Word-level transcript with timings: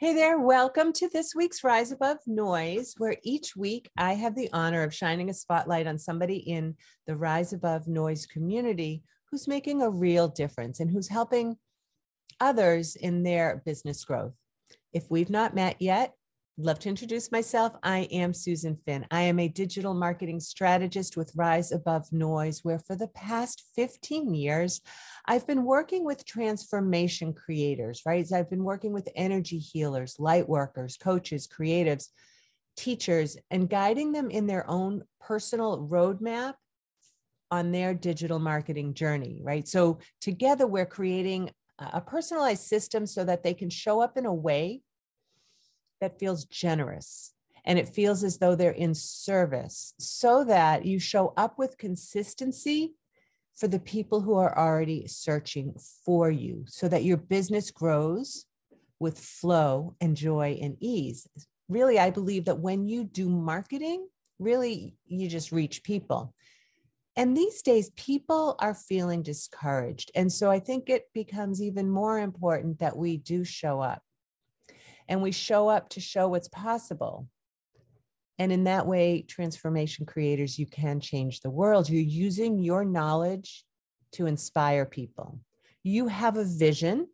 Hey 0.00 0.14
there, 0.14 0.38
welcome 0.38 0.92
to 0.92 1.08
this 1.08 1.34
week's 1.34 1.64
Rise 1.64 1.90
Above 1.90 2.18
Noise, 2.24 2.94
where 2.98 3.16
each 3.24 3.56
week 3.56 3.90
I 3.98 4.12
have 4.12 4.36
the 4.36 4.48
honor 4.52 4.84
of 4.84 4.94
shining 4.94 5.28
a 5.28 5.34
spotlight 5.34 5.88
on 5.88 5.98
somebody 5.98 6.36
in 6.36 6.76
the 7.08 7.16
Rise 7.16 7.52
Above 7.52 7.88
Noise 7.88 8.24
community 8.24 9.02
who's 9.28 9.48
making 9.48 9.82
a 9.82 9.90
real 9.90 10.28
difference 10.28 10.78
and 10.78 10.88
who's 10.88 11.08
helping 11.08 11.56
others 12.38 12.94
in 12.94 13.24
their 13.24 13.60
business 13.66 14.04
growth. 14.04 14.34
If 14.92 15.10
we've 15.10 15.30
not 15.30 15.56
met 15.56 15.82
yet, 15.82 16.12
love 16.60 16.80
to 16.80 16.88
introduce 16.88 17.30
myself. 17.30 17.72
I 17.84 18.08
am 18.10 18.34
Susan 18.34 18.76
Finn. 18.84 19.06
I 19.12 19.22
am 19.22 19.38
a 19.38 19.46
digital 19.46 19.94
marketing 19.94 20.40
strategist 20.40 21.16
with 21.16 21.30
Rise 21.36 21.70
Above 21.70 22.12
Noise, 22.12 22.64
where 22.64 22.80
for 22.80 22.96
the 22.96 23.06
past 23.06 23.62
15 23.76 24.34
years, 24.34 24.80
I've 25.24 25.46
been 25.46 25.64
working 25.64 26.04
with 26.04 26.26
transformation 26.26 27.32
creators, 27.32 28.02
right? 28.04 28.26
So 28.26 28.36
I've 28.36 28.50
been 28.50 28.64
working 28.64 28.92
with 28.92 29.08
energy 29.14 29.58
healers, 29.58 30.16
light 30.18 30.48
workers, 30.48 30.96
coaches, 30.96 31.46
creatives, 31.46 32.08
teachers, 32.76 33.36
and 33.52 33.70
guiding 33.70 34.10
them 34.10 34.28
in 34.28 34.48
their 34.48 34.68
own 34.68 35.04
personal 35.20 35.86
roadmap 35.88 36.54
on 37.52 37.70
their 37.70 37.94
digital 37.94 38.40
marketing 38.40 38.94
journey, 38.94 39.40
right? 39.44 39.68
So 39.68 40.00
together 40.20 40.66
we're 40.66 40.86
creating 40.86 41.50
a 41.78 42.00
personalized 42.00 42.64
system 42.64 43.06
so 43.06 43.24
that 43.24 43.44
they 43.44 43.54
can 43.54 43.70
show 43.70 44.00
up 44.00 44.16
in 44.16 44.26
a 44.26 44.34
way 44.34 44.82
that 46.00 46.18
feels 46.18 46.44
generous 46.44 47.32
and 47.68 47.78
it 47.78 47.88
feels 47.88 48.24
as 48.24 48.38
though 48.38 48.54
they're 48.54 48.70
in 48.70 48.94
service 48.94 49.92
so 49.98 50.42
that 50.44 50.86
you 50.86 50.98
show 50.98 51.34
up 51.36 51.58
with 51.58 51.76
consistency 51.76 52.94
for 53.54 53.68
the 53.68 53.78
people 53.78 54.20
who 54.20 54.34
are 54.34 54.56
already 54.56 55.06
searching 55.06 55.74
for 56.04 56.30
you 56.30 56.64
so 56.66 56.88
that 56.88 57.04
your 57.04 57.18
business 57.18 57.70
grows 57.70 58.46
with 58.98 59.18
flow 59.18 59.94
and 60.00 60.16
joy 60.16 60.58
and 60.62 60.76
ease. 60.80 61.26
Really, 61.68 61.98
I 61.98 62.10
believe 62.10 62.46
that 62.46 62.58
when 62.58 62.88
you 62.88 63.04
do 63.04 63.28
marketing, 63.28 64.08
really 64.38 64.94
you 65.06 65.28
just 65.28 65.52
reach 65.52 65.82
people. 65.82 66.34
And 67.16 67.36
these 67.36 67.62
days, 67.62 67.90
people 67.96 68.54
are 68.60 68.74
feeling 68.74 69.22
discouraged. 69.22 70.12
And 70.14 70.32
so 70.32 70.50
I 70.50 70.60
think 70.60 70.88
it 70.88 71.06
becomes 71.12 71.60
even 71.60 71.90
more 71.90 72.18
important 72.18 72.78
that 72.78 72.96
we 72.96 73.16
do 73.16 73.44
show 73.44 73.80
up 73.80 74.02
and 75.08 75.22
we 75.22 75.32
show 75.32 75.68
up 75.68 75.88
to 75.90 76.00
show 76.00 76.28
what's 76.28 76.48
possible. 76.48 77.26
And 78.38 78.52
in 78.52 78.64
that 78.64 78.86
way, 78.86 79.22
transformation 79.22 80.06
creators, 80.06 80.58
you 80.58 80.66
can 80.66 81.00
change 81.00 81.40
the 81.40 81.50
world. 81.50 81.90
You're 81.90 82.02
using 82.02 82.58
your 82.58 82.84
knowledge 82.84 83.64
to 84.12 84.26
inspire 84.26 84.86
people. 84.86 85.40
You 85.82 86.06
have 86.06 86.36
a 86.36 86.44
vision. 86.44 87.08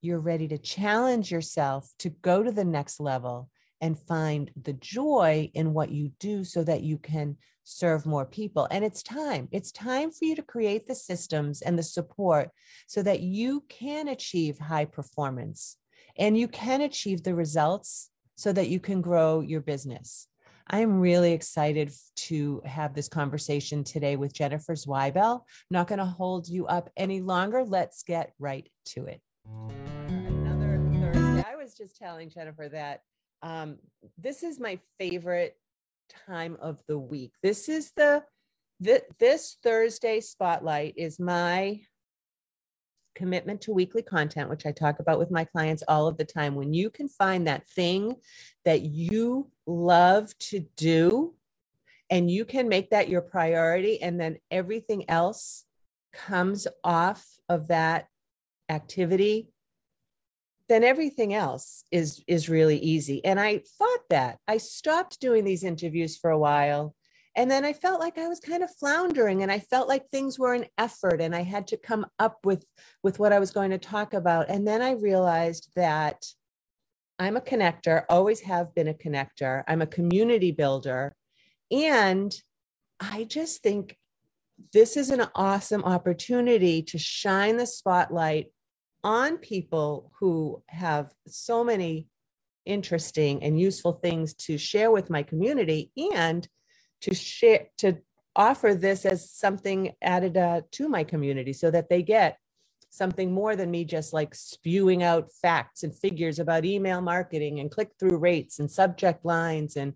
You're 0.00 0.20
ready 0.20 0.48
to 0.48 0.58
challenge 0.58 1.30
yourself 1.30 1.90
to 1.98 2.10
go 2.10 2.42
to 2.42 2.50
the 2.50 2.64
next 2.64 3.00
level 3.00 3.50
and 3.80 3.98
find 3.98 4.50
the 4.60 4.72
joy 4.72 5.50
in 5.54 5.74
what 5.74 5.90
you 5.90 6.12
do 6.20 6.44
so 6.44 6.64
that 6.64 6.82
you 6.82 6.98
can 6.98 7.36
serve 7.64 8.06
more 8.06 8.24
people. 8.24 8.66
And 8.70 8.84
it's 8.84 9.02
time. 9.02 9.48
It's 9.52 9.72
time 9.72 10.10
for 10.10 10.24
you 10.24 10.36
to 10.36 10.42
create 10.42 10.86
the 10.86 10.94
systems 10.94 11.62
and 11.62 11.78
the 11.78 11.82
support 11.82 12.50
so 12.86 13.02
that 13.02 13.20
you 13.20 13.64
can 13.68 14.08
achieve 14.08 14.58
high 14.58 14.84
performance 14.84 15.76
and 16.16 16.36
you 16.36 16.48
can 16.48 16.80
achieve 16.80 17.22
the 17.22 17.34
results 17.34 18.10
so 18.36 18.52
that 18.52 18.68
you 18.68 18.80
can 18.80 19.00
grow 19.00 19.40
your 19.40 19.60
business. 19.60 20.28
I'm 20.68 21.00
really 21.00 21.32
excited 21.32 21.92
to 22.16 22.62
have 22.64 22.94
this 22.94 23.08
conversation 23.08 23.84
today 23.84 24.16
with 24.16 24.32
Jennifer 24.32 24.74
Zwiebel. 24.74 25.42
Not 25.70 25.88
going 25.88 25.98
to 25.98 26.04
hold 26.04 26.48
you 26.48 26.66
up 26.66 26.88
any 26.96 27.20
longer. 27.20 27.64
Let's 27.64 28.02
get 28.02 28.32
right 28.38 28.68
to 28.86 29.06
it. 29.06 29.20
Another 30.08 30.80
Thursday. 30.92 31.44
I 31.46 31.56
was 31.56 31.74
just 31.74 31.96
telling 31.96 32.30
Jennifer 32.30 32.68
that 32.68 33.00
um, 33.42 33.78
this 34.16 34.42
is 34.42 34.60
my 34.60 34.78
favorite 34.98 35.56
time 36.26 36.56
of 36.60 36.80
the 36.88 36.98
week. 36.98 37.32
This 37.42 37.68
is 37.68 37.92
the, 37.96 38.22
the 38.80 39.02
this 39.18 39.58
Thursday 39.62 40.20
spotlight 40.20 40.94
is 40.96 41.18
my 41.18 41.80
commitment 43.14 43.60
to 43.62 43.72
weekly 43.72 44.02
content, 44.02 44.48
which 44.50 44.66
I 44.66 44.72
talk 44.72 44.98
about 44.98 45.18
with 45.18 45.30
my 45.30 45.44
clients 45.44 45.82
all 45.88 46.06
of 46.06 46.16
the 46.16 46.24
time, 46.24 46.54
when 46.54 46.72
you 46.72 46.90
can 46.90 47.08
find 47.08 47.46
that 47.46 47.68
thing 47.68 48.16
that 48.64 48.82
you 48.82 49.50
love 49.66 50.36
to 50.38 50.66
do 50.76 51.34
and 52.10 52.30
you 52.30 52.44
can 52.44 52.68
make 52.68 52.90
that 52.90 53.08
your 53.08 53.22
priority, 53.22 54.02
and 54.02 54.20
then 54.20 54.36
everything 54.50 55.08
else 55.08 55.64
comes 56.12 56.66
off 56.84 57.26
of 57.48 57.68
that 57.68 58.06
activity 58.68 59.48
then 60.68 60.84
everything 60.84 61.34
else 61.34 61.84
is 61.90 62.22
is 62.26 62.48
really 62.48 62.78
easy. 62.78 63.22
And 63.24 63.38
i 63.38 63.62
thought 63.78 64.08
that. 64.08 64.38
I 64.48 64.56
stopped 64.56 65.20
doing 65.20 65.44
these 65.44 65.64
interviews 65.64 66.16
for 66.16 66.30
a 66.30 66.38
while 66.38 66.94
and 67.34 67.50
then 67.50 67.64
I 67.64 67.72
felt 67.72 68.00
like 68.00 68.18
I 68.18 68.28
was 68.28 68.40
kind 68.40 68.62
of 68.62 68.74
floundering 68.76 69.42
and 69.42 69.50
I 69.50 69.58
felt 69.58 69.88
like 69.88 70.08
things 70.08 70.38
were 70.38 70.52
an 70.52 70.66
effort 70.76 71.20
and 71.20 71.34
I 71.34 71.42
had 71.42 71.66
to 71.68 71.76
come 71.76 72.06
up 72.18 72.38
with 72.44 72.64
with 73.02 73.18
what 73.18 73.32
I 73.32 73.38
was 73.38 73.50
going 73.50 73.70
to 73.70 73.78
talk 73.78 74.12
about. 74.12 74.50
And 74.50 74.66
then 74.66 74.82
I 74.82 74.92
realized 74.92 75.70
that 75.76 76.24
I'm 77.18 77.36
a 77.36 77.40
connector, 77.40 78.04
always 78.08 78.40
have 78.40 78.74
been 78.74 78.88
a 78.88 78.94
connector. 78.94 79.62
I'm 79.66 79.80
a 79.80 79.86
community 79.86 80.50
builder. 80.50 81.14
And 81.70 82.34
I 83.00 83.24
just 83.24 83.62
think 83.62 83.96
this 84.72 84.96
is 84.96 85.10
an 85.10 85.26
awesome 85.34 85.84
opportunity 85.84 86.82
to 86.82 86.98
shine 86.98 87.56
the 87.56 87.66
spotlight 87.66 88.52
on 89.04 89.38
people 89.38 90.12
who 90.20 90.62
have 90.68 91.12
so 91.26 91.64
many 91.64 92.08
interesting 92.66 93.42
and 93.42 93.58
useful 93.58 93.92
things 93.92 94.34
to 94.34 94.58
share 94.58 94.90
with 94.90 95.10
my 95.10 95.22
community 95.22 95.90
and 96.14 96.46
to 97.02 97.14
share 97.14 97.68
to 97.78 97.98
offer 98.34 98.74
this 98.74 99.04
as 99.04 99.30
something 99.30 99.92
added 100.00 100.36
uh, 100.36 100.62
to 100.70 100.88
my 100.88 101.04
community 101.04 101.52
so 101.52 101.70
that 101.70 101.88
they 101.88 102.02
get 102.02 102.38
something 102.88 103.32
more 103.32 103.56
than 103.56 103.70
me 103.70 103.84
just 103.84 104.12
like 104.12 104.34
spewing 104.34 105.02
out 105.02 105.30
facts 105.40 105.82
and 105.82 105.94
figures 105.94 106.38
about 106.38 106.64
email 106.64 107.00
marketing 107.00 107.60
and 107.60 107.70
click 107.70 107.90
through 107.98 108.18
rates 108.18 108.58
and 108.58 108.70
subject 108.70 109.24
lines 109.24 109.76
and 109.76 109.94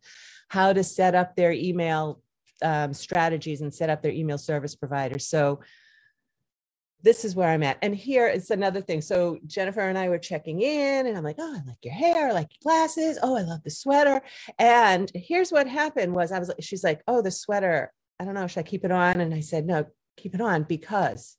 how 0.49 0.73
to 0.73 0.83
set 0.83 1.15
up 1.15 1.37
their 1.37 1.53
email 1.53 2.23
um, 2.63 2.95
strategies 2.95 3.61
and 3.61 3.75
set 3.75 3.91
up 3.91 4.03
their 4.03 4.13
email 4.13 4.39
service 4.39 4.75
providers. 4.75 5.27
So 5.27 5.61
this 7.03 7.25
is 7.25 7.37
where 7.37 7.49
I'm 7.49 7.63
at. 7.63 7.79
And 7.83 7.95
here 7.95 8.27
is 8.27 8.51
another 8.51 8.81
thing. 8.81 9.01
So 9.01 9.39
Jennifer 9.47 9.81
and 9.81 9.99
I 9.99 10.09
were 10.09 10.19
checking 10.19 10.61
in, 10.61 11.07
and 11.07 11.17
I'm 11.17 11.25
like, 11.25 11.37
oh, 11.39 11.55
I 11.55 11.67
like 11.67 11.79
your 11.83 11.95
hair, 11.95 12.29
I 12.29 12.33
like 12.33 12.49
your 12.51 12.73
glasses. 12.73 13.19
Oh, 13.23 13.37
I 13.37 13.43
love 13.43 13.63
the 13.63 13.71
sweater. 13.71 14.21
And 14.59 15.11
here's 15.15 15.51
what 15.51 15.69
happened 15.69 16.15
was 16.15 16.33
I 16.33 16.39
was 16.39 16.51
she's 16.61 16.85
like, 16.85 17.03
oh, 17.07 17.23
the 17.23 17.31
sweater. 17.31 17.93
I 18.19 18.25
don't 18.25 18.35
know, 18.35 18.47
should 18.47 18.61
I 18.61 18.63
keep 18.65 18.85
it 18.85 18.91
on? 18.91 19.21
And 19.21 19.35
I 19.35 19.41
said, 19.41 19.67
no, 19.67 19.87
keep 20.17 20.35
it 20.35 20.41
on 20.41 20.63
because 20.63 21.37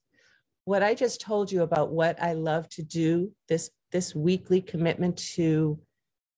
what 0.66 0.84
I 0.84 0.94
just 0.94 1.22
told 1.22 1.52
you 1.52 1.64
about 1.64 1.92
what 1.92 2.22
I 2.22 2.34
love 2.34 2.70
to 2.70 2.84
do, 2.84 3.32
this 3.50 3.72
this 3.92 4.14
weekly 4.14 4.62
commitment 4.62 5.18
to 5.36 5.80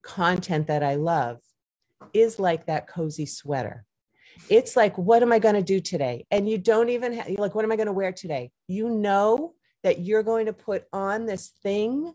content 0.03 0.67
that 0.67 0.83
I 0.83 0.95
love 0.95 1.39
is 2.13 2.39
like 2.39 2.67
that 2.67 2.87
cozy 2.87 3.25
sweater. 3.25 3.85
It's 4.49 4.75
like, 4.75 4.97
what 4.97 5.21
am 5.21 5.31
I 5.31 5.39
going 5.39 5.55
to 5.55 5.61
do 5.61 5.79
today? 5.79 6.25
And 6.31 6.49
you 6.49 6.57
don't 6.57 6.89
even 6.89 7.13
have, 7.13 7.29
like, 7.37 7.55
what 7.55 7.65
am 7.65 7.71
I 7.71 7.75
going 7.75 7.87
to 7.87 7.93
wear 7.93 8.11
today? 8.11 8.51
You 8.67 8.89
know 8.89 9.53
that 9.83 9.99
you're 9.99 10.23
going 10.23 10.47
to 10.47 10.53
put 10.53 10.85
on 10.91 11.25
this 11.25 11.53
thing 11.61 12.13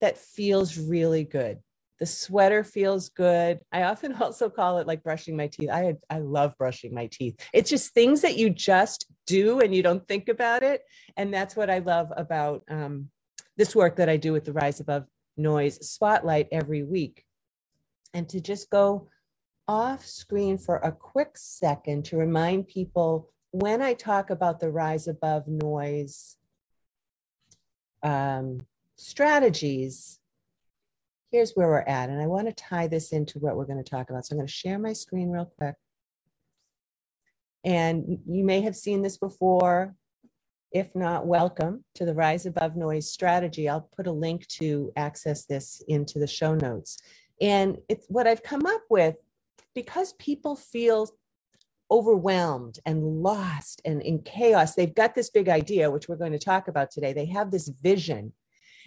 that 0.00 0.18
feels 0.18 0.76
really 0.76 1.24
good. 1.24 1.58
The 1.98 2.06
sweater 2.06 2.64
feels 2.64 3.08
good. 3.10 3.60
I 3.70 3.84
often 3.84 4.14
also 4.20 4.50
call 4.50 4.78
it 4.78 4.86
like 4.86 5.02
brushing 5.02 5.36
my 5.36 5.46
teeth. 5.46 5.70
I 5.70 5.94
I 6.10 6.18
love 6.18 6.58
brushing 6.58 6.92
my 6.92 7.06
teeth. 7.06 7.36
It's 7.52 7.70
just 7.70 7.94
things 7.94 8.20
that 8.22 8.36
you 8.36 8.50
just 8.50 9.06
do 9.26 9.60
and 9.60 9.74
you 9.74 9.82
don't 9.82 10.06
think 10.08 10.28
about 10.28 10.62
it. 10.62 10.82
And 11.16 11.32
that's 11.32 11.54
what 11.54 11.70
I 11.70 11.78
love 11.78 12.12
about 12.16 12.64
um, 12.68 13.08
this 13.56 13.76
work 13.76 13.96
that 13.96 14.08
I 14.08 14.16
do 14.16 14.32
with 14.32 14.44
the 14.44 14.52
Rise 14.52 14.80
Above 14.80 15.04
Noise 15.36 15.88
Spotlight 15.88 16.48
every 16.50 16.82
week. 16.82 17.24
And 18.14 18.28
to 18.30 18.40
just 18.40 18.68
go 18.68 19.08
off 19.68 20.04
screen 20.04 20.58
for 20.58 20.76
a 20.76 20.92
quick 20.92 21.32
second 21.34 22.04
to 22.06 22.16
remind 22.16 22.68
people 22.68 23.30
when 23.52 23.82
I 23.82 23.94
talk 23.94 24.30
about 24.30 24.60
the 24.60 24.70
rise 24.70 25.08
above 25.08 25.46
noise 25.46 26.36
um, 28.02 28.66
strategies, 28.96 30.18
here's 31.30 31.52
where 31.52 31.68
we're 31.68 31.80
at. 31.80 32.08
And 32.08 32.20
I 32.20 32.26
want 32.26 32.48
to 32.48 32.54
tie 32.54 32.88
this 32.88 33.12
into 33.12 33.38
what 33.38 33.56
we're 33.56 33.66
going 33.66 33.82
to 33.82 33.88
talk 33.88 34.10
about. 34.10 34.26
So 34.26 34.34
I'm 34.34 34.38
going 34.38 34.46
to 34.46 34.52
share 34.52 34.78
my 34.78 34.92
screen 34.92 35.30
real 35.30 35.52
quick. 35.58 35.74
And 37.64 38.18
you 38.26 38.44
may 38.44 38.62
have 38.62 38.74
seen 38.74 39.02
this 39.02 39.18
before. 39.18 39.94
If 40.72 40.94
not, 40.94 41.26
welcome 41.26 41.84
to 41.96 42.06
the 42.06 42.14
Rise 42.14 42.46
Above 42.46 42.76
Noise 42.76 43.10
strategy. 43.10 43.68
I'll 43.68 43.88
put 43.94 44.06
a 44.06 44.12
link 44.12 44.48
to 44.48 44.90
access 44.96 45.44
this 45.44 45.82
into 45.86 46.18
the 46.18 46.26
show 46.26 46.54
notes. 46.54 46.98
And 47.40 47.76
it's 47.88 48.06
what 48.08 48.26
I've 48.26 48.42
come 48.42 48.64
up 48.64 48.82
with 48.88 49.16
because 49.74 50.14
people 50.14 50.56
feel 50.56 51.08
overwhelmed 51.90 52.78
and 52.86 53.02
lost 53.22 53.82
and 53.84 54.00
in 54.02 54.20
chaos, 54.22 54.74
they've 54.74 54.94
got 54.94 55.14
this 55.14 55.30
big 55.30 55.48
idea, 55.48 55.90
which 55.90 56.08
we're 56.08 56.16
going 56.16 56.32
to 56.32 56.38
talk 56.38 56.68
about 56.68 56.90
today. 56.90 57.12
They 57.12 57.26
have 57.26 57.50
this 57.50 57.68
vision. 57.82 58.32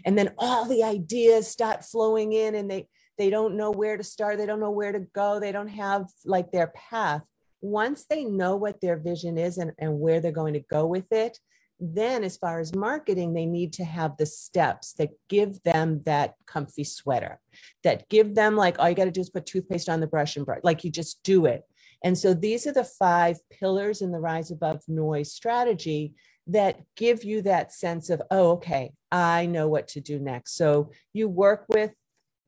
and 0.06 0.18
then 0.18 0.34
all 0.38 0.66
the 0.66 0.84
ideas 0.84 1.48
start 1.48 1.86
flowing 1.86 2.34
in 2.34 2.56
and 2.56 2.70
they 2.70 2.88
they 3.18 3.30
don't 3.30 3.56
know 3.56 3.72
where 3.72 3.96
to 3.98 4.04
start 4.04 4.38
they 4.38 4.46
don't 4.46 4.60
know 4.60 4.72
where 4.72 4.92
to 4.92 5.00
go 5.14 5.40
they 5.40 5.52
don't 5.52 5.70
have 5.70 6.06
like 6.26 6.52
their 6.52 6.68
path 6.76 7.22
once 7.62 8.06
they 8.10 8.26
know 8.26 8.56
what 8.56 8.82
their 8.82 8.98
vision 8.98 9.38
is 9.38 9.58
and, 9.58 9.72
and 9.80 10.00
where 10.00 10.20
they're 10.20 10.32
going 10.32 10.54
to 10.54 10.60
go 10.70 10.86
with 10.86 11.10
it 11.12 11.40
then 11.80 12.24
as 12.24 12.38
far 12.38 12.60
as 12.60 12.74
marketing 12.74 13.33
they 13.33 13.45
need 13.45 13.74
to 13.74 13.83
have 13.83 14.16
the 14.18 14.25
steps 14.25 14.94
that 14.94 15.10
give 15.27 15.62
them 15.63 16.01
that 16.06 16.36
comfy 16.45 16.83
sweater 16.83 17.39
that 17.83 18.07
give 18.10 18.36
them 18.36 18.56
like 18.56 18.80
all 18.80 18.89
you 18.89 18.95
got 18.95 19.06
to 19.06 19.12
do 19.12 19.22
is 19.22 19.30
put 19.30 19.45
toothpaste 19.45 19.89
on 19.89 20.00
the 20.00 20.07
brush 20.07 20.38
and 20.38 20.45
brush 20.45 20.60
like 20.63 20.83
you 20.83 20.92
just 20.92 21.22
do 21.24 21.45
it. 21.45 21.63
And 22.04 22.18
so 22.18 22.33
these 22.33 22.68
are 22.68 22.74
the 22.74 22.83
five 22.83 23.38
pillars 23.50 24.01
in 24.01 24.12
the 24.12 24.19
rise 24.19 24.51
above 24.51 24.81
noise 24.88 25.31
strategy 25.33 26.13
that 26.48 26.80
give 26.95 27.24
you 27.24 27.42
that 27.42 27.74
sense 27.74 28.12
of 28.12 28.22
oh 28.30 28.51
okay 28.51 28.92
i 29.12 29.48
know 29.48 29.68
what 29.68 29.88
to 29.89 30.01
do 30.01 30.19
next. 30.19 30.56
So 30.56 30.92
you 31.13 31.27
work 31.27 31.66
with 31.69 31.92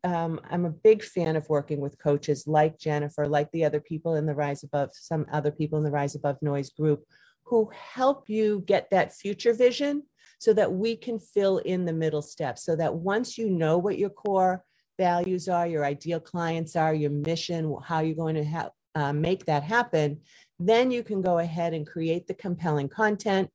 um, 0.03 0.39
i'm 0.50 0.65
a 0.65 0.69
big 0.69 1.03
fan 1.03 1.35
of 1.35 1.50
working 1.50 1.79
with 1.79 1.97
coaches 1.97 2.45
like 2.45 2.77
jennifer 2.77 3.27
like 3.27 3.51
the 3.51 3.65
other 3.65 3.81
people 3.81 4.15
in 4.15 4.27
the 4.27 4.35
rise 4.35 4.63
above 4.63 4.91
some 4.94 5.25
other 5.33 5.51
people 5.51 5.79
in 5.79 5.83
the 5.83 5.91
rise 5.91 6.13
above 6.13 6.38
noise 6.41 6.69
group 6.69 7.03
who 7.47 7.69
help 7.73 8.29
you 8.29 8.63
get 8.65 8.89
that 8.89 9.13
future 9.13 9.53
vision 9.53 10.03
so 10.39 10.53
that 10.53 10.71
we 10.71 10.95
can 10.95 11.19
fill 11.19 11.59
in 11.59 11.85
the 11.85 11.94
middle 11.94 12.21
steps 12.21 12.63
so 12.63 12.75
that 12.75 12.94
once 12.94 13.38
you 13.38 13.49
know 13.49 13.77
what 13.77 13.97
your 13.97 14.09
core 14.09 14.63
values 14.97 15.47
are, 15.47 15.67
your 15.67 15.85
ideal 15.85 16.19
clients 16.19 16.75
are, 16.75 16.94
your 16.94 17.11
mission, 17.11 17.73
how 17.83 18.01
you're 18.01 18.15
going 18.15 18.35
to 18.35 18.44
ha- 18.44 18.69
uh, 18.95 19.13
make 19.13 19.45
that 19.45 19.63
happen, 19.63 20.19
then 20.59 20.91
you 20.91 21.03
can 21.03 21.21
go 21.21 21.39
ahead 21.39 21.73
and 21.73 21.88
create 21.88 22.27
the 22.27 22.33
compelling 22.33 22.89
content, 22.89 23.50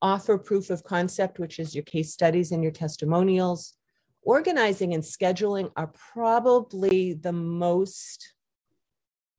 offer 0.00 0.38
proof 0.38 0.70
of 0.70 0.84
concept, 0.84 1.38
which 1.38 1.58
is 1.58 1.74
your 1.74 1.84
case 1.84 2.12
studies 2.12 2.52
and 2.52 2.62
your 2.62 2.72
testimonials. 2.72 3.74
Organizing 4.22 4.94
and 4.94 5.02
scheduling 5.02 5.70
are 5.76 5.92
probably 6.12 7.14
the 7.14 7.32
most 7.32 8.34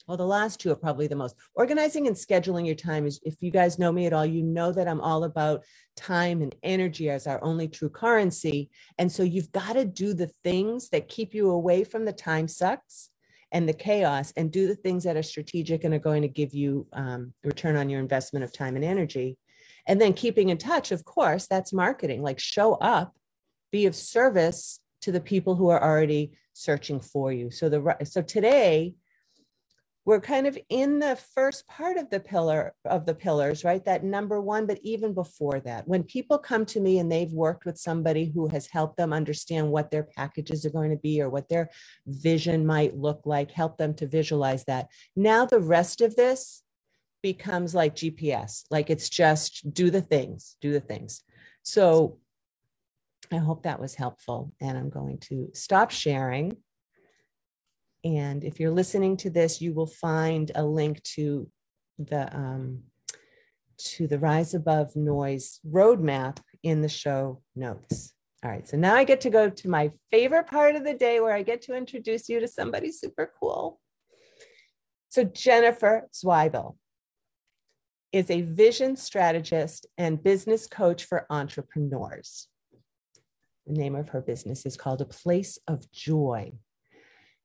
well, 0.08 0.18
the 0.18 0.26
last 0.26 0.60
two 0.60 0.72
are 0.72 0.76
probably 0.76 1.08
the 1.08 1.16
most. 1.16 1.36
Organizing 1.56 2.08
and 2.08 2.16
scheduling 2.16 2.66
your 2.66 2.76
time 2.76 3.06
is, 3.06 3.22
if 3.24 3.42
you 3.42 3.52
guys 3.52 3.80
know 3.80 3.92
me 3.92 4.06
at 4.06 4.14
all, 4.14 4.26
you 4.26 4.44
know 4.44 4.72
that 4.72 4.88
I'm 4.88 5.00
all 5.00 5.24
about 5.24 5.64
time 5.96 6.42
and 6.42 6.54
energy 6.62 7.10
as 7.10 7.26
our 7.26 7.42
only 7.44 7.70
true 7.70 7.90
currency. 7.90 8.70
And 8.98 9.10
so 9.10 9.24
you've 9.24 9.52
got 9.52 9.74
to 9.74 9.86
do 9.86 10.14
the 10.14 10.32
things 10.44 10.90
that 10.90 11.08
keep 11.08 11.34
you 11.34 11.52
away 11.52 11.86
from 11.86 12.04
the 12.04 12.12
time 12.12 12.50
sucks 12.50 13.12
and 13.54 13.70
the 13.70 13.74
chaos 13.74 14.34
and 14.36 14.52
do 14.52 14.68
the 14.68 14.76
things 14.76 15.06
that 15.06 15.16
are 15.16 15.24
strategic 15.24 15.86
and 15.86 15.94
are 15.94 16.00
going 16.00 16.24
to 16.24 16.28
give 16.28 16.54
you 16.54 16.86
um, 16.92 17.34
return 17.44 17.78
on 17.78 17.90
your 17.90 18.02
investment 18.02 18.44
of 18.44 18.52
time 18.52 18.76
and 18.76 18.84
energy. 18.84 19.38
And 19.88 20.02
then 20.02 20.14
keeping 20.14 20.50
in 20.50 20.58
touch, 20.58 20.92
of 20.92 21.06
course, 21.06 21.48
that's 21.48 21.72
marketing. 21.72 22.24
Like 22.24 22.40
show 22.40 22.74
up, 22.76 23.16
be 23.72 23.86
of 23.86 23.96
service 23.96 24.80
to 25.02 25.12
the 25.12 25.22
people 25.22 25.56
who 25.56 25.70
are 25.70 25.82
already 25.82 26.34
searching 26.54 27.00
for 27.00 27.32
you. 27.32 27.52
So 27.52 27.70
the 27.70 27.98
so 28.04 28.22
today 28.22 28.96
we're 30.06 30.20
kind 30.20 30.48
of 30.48 30.58
in 30.70 31.00
the 31.00 31.16
first 31.34 31.66
part 31.68 31.98
of 31.98 32.10
the 32.10 32.20
pillar 32.20 32.74
of 32.86 33.06
the 33.06 33.16
pillars 33.16 33.64
right? 33.64 33.84
That 33.86 34.04
number 34.04 34.42
one 34.42 34.66
but 34.66 34.80
even 34.84 35.14
before 35.14 35.60
that 35.62 35.88
when 35.88 36.04
people 36.04 36.38
come 36.38 36.66
to 36.68 36.80
me 36.80 37.00
and 37.00 37.12
they've 37.12 37.32
worked 37.32 37.66
with 37.66 37.78
somebody 37.78 38.32
who 38.34 38.48
has 38.50 38.68
helped 38.68 38.98
them 38.98 39.14
understand 39.14 39.70
what 39.70 39.92
their 39.92 40.04
packages 40.04 40.66
are 40.66 40.72
going 40.72 40.92
to 40.92 40.98
be 40.98 41.22
or 41.22 41.30
what 41.30 41.50
their 41.50 41.70
vision 42.06 42.66
might 42.66 42.98
look 42.98 43.22
like 43.26 43.52
help 43.52 43.78
them 43.78 43.94
to 43.96 44.08
visualize 44.08 44.66
that. 44.66 44.88
Now 45.16 45.46
the 45.46 45.60
rest 45.60 46.02
of 46.02 46.16
this 46.16 46.62
becomes 47.22 47.74
like 47.74 47.96
gps 47.96 48.66
like 48.70 48.90
it's 48.90 49.08
just 49.08 49.74
do 49.74 49.90
the 49.90 50.02
things 50.02 50.58
do 50.60 50.72
the 50.72 50.82
things. 50.82 51.24
So 51.64 52.20
i 53.32 53.38
hope 53.38 53.64
that 53.64 53.80
was 53.80 53.96
helpful 53.96 54.52
and 54.60 54.78
i'm 54.78 54.90
going 54.90 55.18
to 55.18 55.50
stop 55.54 55.90
sharing 55.90 56.58
and 58.04 58.44
if 58.44 58.60
you're 58.60 58.72
listening 58.72 59.18
to 59.18 59.30
this, 59.30 59.62
you 59.62 59.74
will 59.74 59.88
find 59.88 60.52
a 60.56 60.64
link 60.64 61.02
to 61.04 61.50
the 61.98 62.36
um, 62.36 62.84
to 63.78 64.08
the 64.08 64.20
Rise 64.20 64.54
Above 64.54 64.96
Noise 64.96 65.60
roadmap 65.70 66.40
in 66.64 66.82
the 66.82 66.90
show 66.90 67.42
notes. 67.56 68.14
All 68.44 68.52
right, 68.52 68.68
so 68.68 68.76
now 68.76 68.96
I 68.96 69.06
get 69.06 69.22
to 69.22 69.30
go 69.30 69.50
to 69.50 69.70
my 69.70 69.92
favorite 70.12 70.48
part 70.48 70.76
of 70.76 70.84
the 70.84 70.94
day 70.94 71.22
where 71.22 71.34
I 71.34 71.44
get 71.44 71.62
to 71.64 71.76
introduce 71.76 72.28
you 72.28 72.42
to 72.42 72.48
somebody 72.48 72.92
super 72.92 73.32
cool. 73.40 73.80
So 75.10 75.24
Jennifer 75.24 76.10
Zwiebel 76.14 76.76
is 78.12 78.30
a 78.30 78.42
vision 78.42 78.96
strategist 78.96 79.86
and 79.98 80.22
business 80.22 80.68
coach 80.68 81.06
for 81.06 81.26
entrepreneurs. 81.30 82.48
The 83.66 83.74
name 83.74 83.96
of 83.96 84.10
her 84.10 84.22
business 84.22 84.66
is 84.66 84.76
called 84.76 85.02
A 85.02 85.06
Place 85.06 85.58
of 85.68 85.90
Joy. 85.92 86.52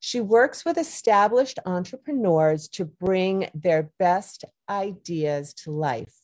She 0.00 0.20
works 0.20 0.64
with 0.64 0.78
established 0.78 1.58
entrepreneurs 1.66 2.68
to 2.70 2.84
bring 2.84 3.48
their 3.52 3.90
best 3.98 4.44
ideas 4.68 5.52
to 5.64 5.70
life. 5.70 6.14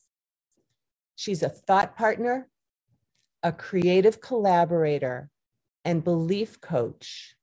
She's 1.17 1.43
a 1.43 1.49
thought 1.49 1.97
partner, 1.97 2.49
a 3.43 3.53
creative 3.53 4.21
collaborator, 4.21 5.31
and 5.85 6.05
belief 6.05 6.61
coach. 6.61 7.35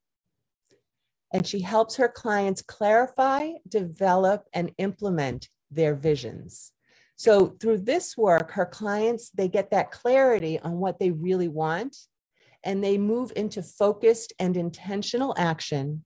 And 1.34 1.46
she 1.46 1.62
helps 1.62 1.96
her 1.98 2.10
clients 2.10 2.62
clarify, 2.62 3.52
develop, 3.68 4.46
and 4.54 4.72
implement 4.78 5.48
their 5.70 5.96
visions. 5.96 6.72
So 7.16 7.56
through 7.60 7.80
this 7.80 8.18
work, 8.18 8.52
her 8.52 8.66
clients, 8.66 9.30
they 9.30 9.48
get 9.48 9.72
that 9.72 9.92
clarity 9.92 10.60
on 10.60 10.80
what 10.80 10.98
they 10.98 11.12
really 11.12 11.48
want 11.48 11.96
and 12.64 12.84
they 12.84 12.98
move 12.98 13.32
into 13.36 13.62
focused 13.62 14.34
and 14.40 14.58
intentional 14.58 15.34
action 15.38 16.04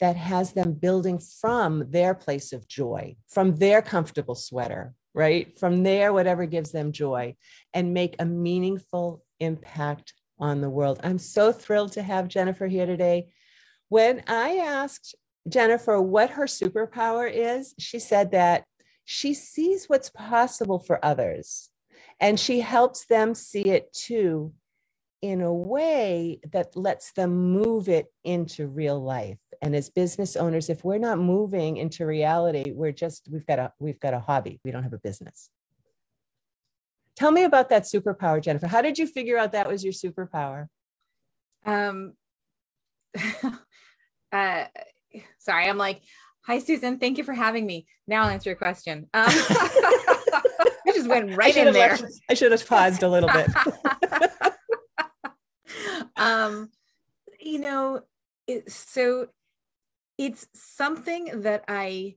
that 0.00 0.16
has 0.16 0.52
them 0.52 0.72
building 0.72 1.18
from 1.18 1.90
their 1.90 2.14
place 2.14 2.52
of 2.52 2.68
joy, 2.68 3.16
from 3.28 3.56
their 3.56 3.80
comfortable 3.82 4.34
sweater, 4.34 4.94
right? 5.14 5.58
From 5.58 5.82
there, 5.82 6.12
whatever 6.12 6.46
gives 6.46 6.72
them 6.72 6.92
joy, 6.92 7.36
and 7.72 7.94
make 7.94 8.16
a 8.18 8.24
meaningful 8.24 9.24
impact 9.40 10.12
on 10.38 10.60
the 10.60 10.70
world. 10.70 11.00
I'm 11.02 11.18
so 11.18 11.52
thrilled 11.52 11.92
to 11.92 12.02
have 12.02 12.28
Jennifer 12.28 12.66
here 12.66 12.86
today. 12.86 13.28
When 13.88 14.22
I 14.26 14.58
asked 14.58 15.14
Jennifer 15.48 16.00
what 16.00 16.30
her 16.30 16.44
superpower 16.44 17.30
is, 17.32 17.74
she 17.78 17.98
said 17.98 18.32
that 18.32 18.64
she 19.04 19.32
sees 19.32 19.86
what's 19.86 20.10
possible 20.10 20.78
for 20.78 21.02
others 21.04 21.70
and 22.20 22.38
she 22.38 22.60
helps 22.60 23.06
them 23.06 23.34
see 23.34 23.62
it 23.62 23.92
too 23.92 24.52
in 25.22 25.40
a 25.40 25.52
way 25.52 26.40
that 26.52 26.76
lets 26.76 27.12
them 27.12 27.52
move 27.52 27.88
it 27.88 28.06
into 28.24 28.66
real 28.66 29.00
life 29.00 29.38
and 29.62 29.74
as 29.74 29.88
business 29.90 30.36
owners 30.36 30.68
if 30.68 30.84
we're 30.84 30.98
not 30.98 31.18
moving 31.18 31.76
into 31.76 32.06
reality 32.06 32.72
we're 32.72 32.92
just 32.92 33.28
we've 33.30 33.46
got 33.46 33.58
a 33.58 33.72
we've 33.78 34.00
got 34.00 34.14
a 34.14 34.20
hobby. 34.20 34.60
We 34.64 34.70
don't 34.70 34.82
have 34.82 34.92
a 34.92 34.98
business. 34.98 35.50
Tell 37.16 37.30
me 37.30 37.44
about 37.44 37.70
that 37.70 37.84
superpower 37.84 38.42
jennifer. 38.42 38.66
How 38.66 38.82
did 38.82 38.98
you 38.98 39.06
figure 39.06 39.38
out 39.38 39.52
that 39.52 39.68
was 39.68 39.84
your 39.84 39.92
superpower? 39.92 40.68
Um 41.64 42.14
uh 44.32 44.64
sorry 45.38 45.66
i'm 45.68 45.78
like 45.78 46.02
hi 46.44 46.58
susan 46.58 46.98
thank 46.98 47.16
you 47.18 47.24
for 47.24 47.34
having 47.34 47.64
me. 47.66 47.86
Now 48.06 48.24
i'll 48.24 48.30
answer 48.30 48.50
your 48.50 48.56
question. 48.58 49.08
Um 49.14 49.26
I 49.28 50.92
just 50.94 51.08
went 51.08 51.36
right 51.36 51.56
in 51.56 51.72
there. 51.72 51.98
i 52.30 52.34
should 52.34 52.52
have 52.52 52.66
paused 52.66 53.02
a 53.02 53.08
little 53.08 53.30
bit. 53.30 53.48
Um 56.16 56.70
you 57.38 57.60
know 57.60 58.00
it, 58.46 58.70
so 58.70 59.28
it's 60.18 60.46
something 60.54 61.42
that 61.42 61.64
I 61.68 62.16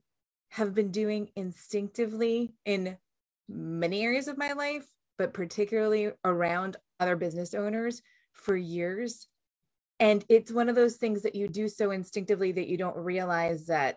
have 0.50 0.74
been 0.74 0.90
doing 0.90 1.30
instinctively 1.36 2.54
in 2.64 2.96
many 3.48 4.02
areas 4.02 4.28
of 4.28 4.38
my 4.38 4.52
life, 4.52 4.86
but 5.18 5.32
particularly 5.32 6.10
around 6.24 6.76
other 6.98 7.16
business 7.16 7.54
owners 7.54 8.02
for 8.32 8.56
years. 8.56 9.28
And 9.98 10.24
it's 10.28 10.50
one 10.50 10.68
of 10.68 10.76
those 10.76 10.96
things 10.96 11.22
that 11.22 11.34
you 11.34 11.46
do 11.46 11.68
so 11.68 11.90
instinctively 11.90 12.52
that 12.52 12.68
you 12.68 12.78
don't 12.78 12.96
realize 12.96 13.66
that 13.66 13.96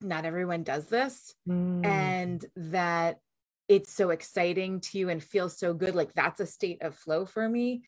not 0.00 0.24
everyone 0.24 0.62
does 0.62 0.86
this 0.86 1.34
mm. 1.48 1.84
and 1.84 2.44
that 2.56 3.20
it's 3.68 3.92
so 3.92 4.10
exciting 4.10 4.80
to 4.80 4.98
you 4.98 5.08
and 5.08 5.22
feels 5.22 5.56
so 5.56 5.74
good. 5.74 5.94
Like 5.94 6.12
that's 6.14 6.40
a 6.40 6.46
state 6.46 6.82
of 6.82 6.94
flow 6.94 7.24
for 7.24 7.48
me 7.48 7.82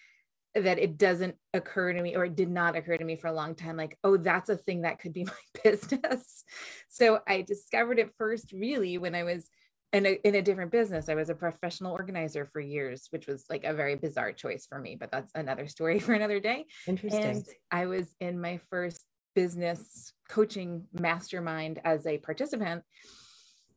that 0.54 0.78
it 0.78 0.98
doesn't 0.98 1.36
occur 1.54 1.92
to 1.92 2.02
me 2.02 2.16
or 2.16 2.24
it 2.24 2.36
did 2.36 2.50
not 2.50 2.76
occur 2.76 2.96
to 2.96 3.04
me 3.04 3.16
for 3.16 3.28
a 3.28 3.32
long 3.32 3.54
time 3.54 3.76
like 3.76 3.96
oh 4.02 4.16
that's 4.16 4.50
a 4.50 4.56
thing 4.56 4.82
that 4.82 4.98
could 4.98 5.12
be 5.12 5.24
my 5.24 5.60
business. 5.62 6.44
So 6.88 7.20
i 7.26 7.42
discovered 7.42 7.98
it 7.98 8.10
first 8.18 8.52
really 8.52 8.98
when 8.98 9.14
i 9.14 9.22
was 9.22 9.48
in 9.92 10.06
a, 10.06 10.20
in 10.22 10.36
a 10.36 10.42
different 10.42 10.70
business. 10.70 11.08
I 11.08 11.16
was 11.16 11.30
a 11.30 11.34
professional 11.34 11.92
organizer 11.92 12.46
for 12.52 12.60
years 12.60 13.08
which 13.10 13.26
was 13.26 13.44
like 13.50 13.64
a 13.64 13.74
very 13.74 13.96
bizarre 13.96 14.32
choice 14.32 14.66
for 14.66 14.78
me 14.78 14.96
but 14.96 15.10
that's 15.10 15.32
another 15.34 15.66
story 15.66 15.98
for 16.00 16.14
another 16.14 16.40
day. 16.40 16.66
Interesting. 16.86 17.22
And 17.22 17.44
i 17.70 17.86
was 17.86 18.14
in 18.20 18.40
my 18.40 18.60
first 18.70 19.04
business 19.34 20.12
coaching 20.28 20.84
mastermind 20.92 21.80
as 21.84 22.06
a 22.06 22.18
participant 22.18 22.82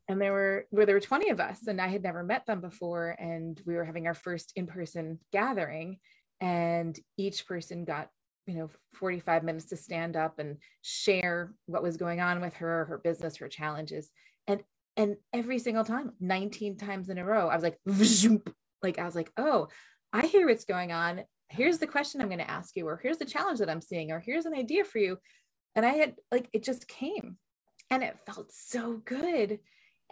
and 0.08 0.20
there 0.20 0.32
were 0.32 0.66
where 0.70 0.84
there 0.84 0.96
were 0.96 1.00
20 1.00 1.30
of 1.30 1.40
us 1.40 1.66
and 1.66 1.80
i 1.80 1.88
had 1.88 2.02
never 2.02 2.22
met 2.22 2.44
them 2.46 2.60
before 2.60 3.16
and 3.18 3.60
we 3.64 3.74
were 3.74 3.84
having 3.84 4.06
our 4.06 4.14
first 4.14 4.52
in-person 4.56 5.18
gathering 5.32 5.98
and 6.40 6.98
each 7.16 7.46
person 7.46 7.84
got 7.84 8.08
you 8.46 8.54
know 8.54 8.70
45 8.94 9.42
minutes 9.42 9.66
to 9.66 9.76
stand 9.76 10.16
up 10.16 10.38
and 10.38 10.58
share 10.82 11.54
what 11.66 11.82
was 11.82 11.96
going 11.96 12.20
on 12.20 12.40
with 12.40 12.54
her 12.54 12.84
her 12.86 12.98
business 12.98 13.36
her 13.36 13.48
challenges. 13.48 14.10
And 14.46 14.62
and 14.96 15.16
every 15.32 15.58
single 15.58 15.84
time 15.84 16.12
19 16.20 16.76
times 16.76 17.08
in 17.08 17.18
a 17.18 17.24
row 17.24 17.48
i 17.48 17.56
was 17.56 17.64
like 17.64 17.78
like 18.82 18.98
i 18.98 19.04
was 19.04 19.16
like 19.16 19.32
oh 19.36 19.68
i 20.12 20.26
hear 20.26 20.48
what's 20.48 20.64
going 20.64 20.92
on. 20.92 21.22
Here's 21.48 21.78
the 21.78 21.86
question 21.86 22.20
i'm 22.20 22.28
going 22.28 22.38
to 22.38 22.50
ask 22.50 22.76
you 22.76 22.86
or 22.86 22.98
here's 23.02 23.18
the 23.18 23.24
challenge 23.24 23.58
that 23.58 23.70
i'm 23.70 23.80
seeing 23.80 24.10
or 24.10 24.20
here's 24.20 24.46
an 24.46 24.54
idea 24.54 24.84
for 24.84 24.98
you. 24.98 25.18
And 25.74 25.84
i 25.84 25.90
had 25.90 26.14
like 26.30 26.48
it 26.52 26.62
just 26.62 26.88
came 26.88 27.36
and 27.90 28.02
it 28.02 28.18
felt 28.26 28.52
so 28.52 29.00
good 29.04 29.58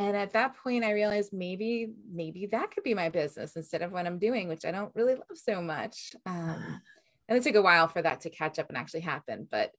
and 0.02 0.16
at 0.16 0.32
that 0.32 0.56
point 0.56 0.85
i 0.85 0.92
realized 0.92 1.32
maybe 1.32 1.92
maybe 2.12 2.47
that 2.47 2.71
could 2.71 2.82
be 2.82 2.94
my 2.94 3.09
business 3.09 3.56
instead 3.56 3.82
of 3.82 3.92
what 3.92 4.06
i'm 4.06 4.18
doing 4.18 4.49
which 4.49 4.64
i 4.64 4.71
don't 4.71 4.94
really 4.94 5.14
love 5.14 5.25
so 5.35 5.62
much. 5.62 6.14
Um, 6.26 6.80
and 7.28 7.38
it 7.38 7.44
took 7.44 7.54
a 7.54 7.62
while 7.62 7.88
for 7.88 8.02
that 8.02 8.21
to 8.23 8.30
catch 8.30 8.59
up 8.59 8.68
and 8.68 8.76
actually 8.76 9.00
happen 9.00 9.47
but 9.50 9.71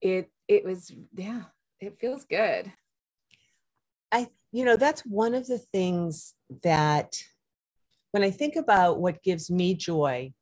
it 0.00 0.30
it 0.46 0.64
was 0.64 0.92
yeah 1.14 1.42
it 1.80 1.98
feels 2.00 2.24
good. 2.24 2.72
I 4.10 4.28
you 4.52 4.64
know 4.64 4.76
that's 4.76 5.02
one 5.02 5.34
of 5.34 5.46
the 5.46 5.58
things 5.58 6.34
that 6.62 7.16
when 8.12 8.22
i 8.22 8.30
think 8.30 8.56
about 8.56 9.00
what 9.00 9.22
gives 9.22 9.50
me 9.50 9.74
joy 9.74 10.32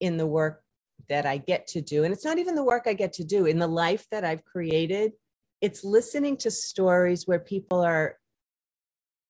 in 0.00 0.16
the 0.16 0.26
work 0.26 0.62
that 1.08 1.26
i 1.26 1.36
get 1.36 1.66
to 1.66 1.80
do 1.80 2.04
and 2.04 2.12
it's 2.12 2.24
not 2.24 2.38
even 2.38 2.54
the 2.54 2.64
work 2.64 2.84
i 2.86 2.92
get 2.92 3.12
to 3.14 3.24
do 3.24 3.46
in 3.46 3.58
the 3.58 3.66
life 3.66 4.06
that 4.10 4.24
i've 4.24 4.44
created 4.44 5.12
it's 5.60 5.84
listening 5.84 6.36
to 6.36 6.50
stories 6.50 7.26
where 7.26 7.40
people 7.40 7.80
are 7.80 8.16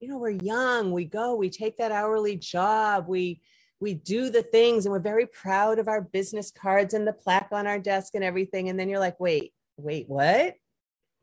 you 0.02 0.08
know 0.08 0.18
we're 0.18 0.30
young 0.30 0.92
we 0.92 1.06
go 1.06 1.34
we 1.36 1.48
take 1.48 1.78
that 1.78 1.92
hourly 1.92 2.36
job 2.36 3.06
we 3.08 3.40
we 3.80 3.94
do 3.94 4.30
the 4.30 4.42
things 4.42 4.84
and 4.84 4.92
we're 4.92 4.98
very 4.98 5.26
proud 5.26 5.78
of 5.78 5.88
our 5.88 6.02
business 6.02 6.50
cards 6.50 6.92
and 6.92 7.06
the 7.06 7.12
plaque 7.12 7.48
on 7.52 7.66
our 7.66 7.78
desk 7.78 8.14
and 8.14 8.22
everything 8.22 8.68
and 8.68 8.78
then 8.78 8.88
you're 8.88 8.98
like 8.98 9.18
wait 9.18 9.52
wait 9.76 10.08
what? 10.08 10.54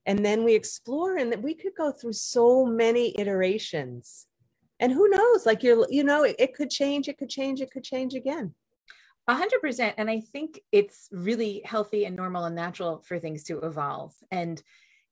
And 0.06 0.26
then 0.26 0.44
we 0.44 0.56
explore 0.56 1.18
and 1.18 1.32
that 1.32 1.42
we 1.42 1.54
could 1.54 1.74
go 1.78 1.92
through 1.92 2.14
so 2.14 2.66
many 2.66 3.14
iterations. 3.20 4.28
And 4.80 4.92
who 4.92 5.10
knows 5.10 5.46
like 5.46 5.62
you're 5.62 5.86
you 5.90 6.04
know 6.04 6.24
it, 6.24 6.36
it 6.40 6.56
could 6.56 6.70
change 6.70 7.08
it 7.08 7.18
could 7.18 7.30
change 7.30 7.62
it 7.62 7.72
could 7.72 7.84
change 7.84 8.14
again. 8.14 8.54
A 9.28 9.36
hundred 9.36 9.62
percent 9.62 9.94
and 9.98 10.10
i 10.10 10.22
think 10.22 10.60
it's 10.72 11.08
really 11.12 11.62
healthy 11.64 12.06
and 12.06 12.16
normal 12.16 12.46
and 12.46 12.56
natural 12.56 13.04
for 13.06 13.20
things 13.20 13.44
to 13.46 13.60
evolve. 13.60 14.16
And 14.32 14.62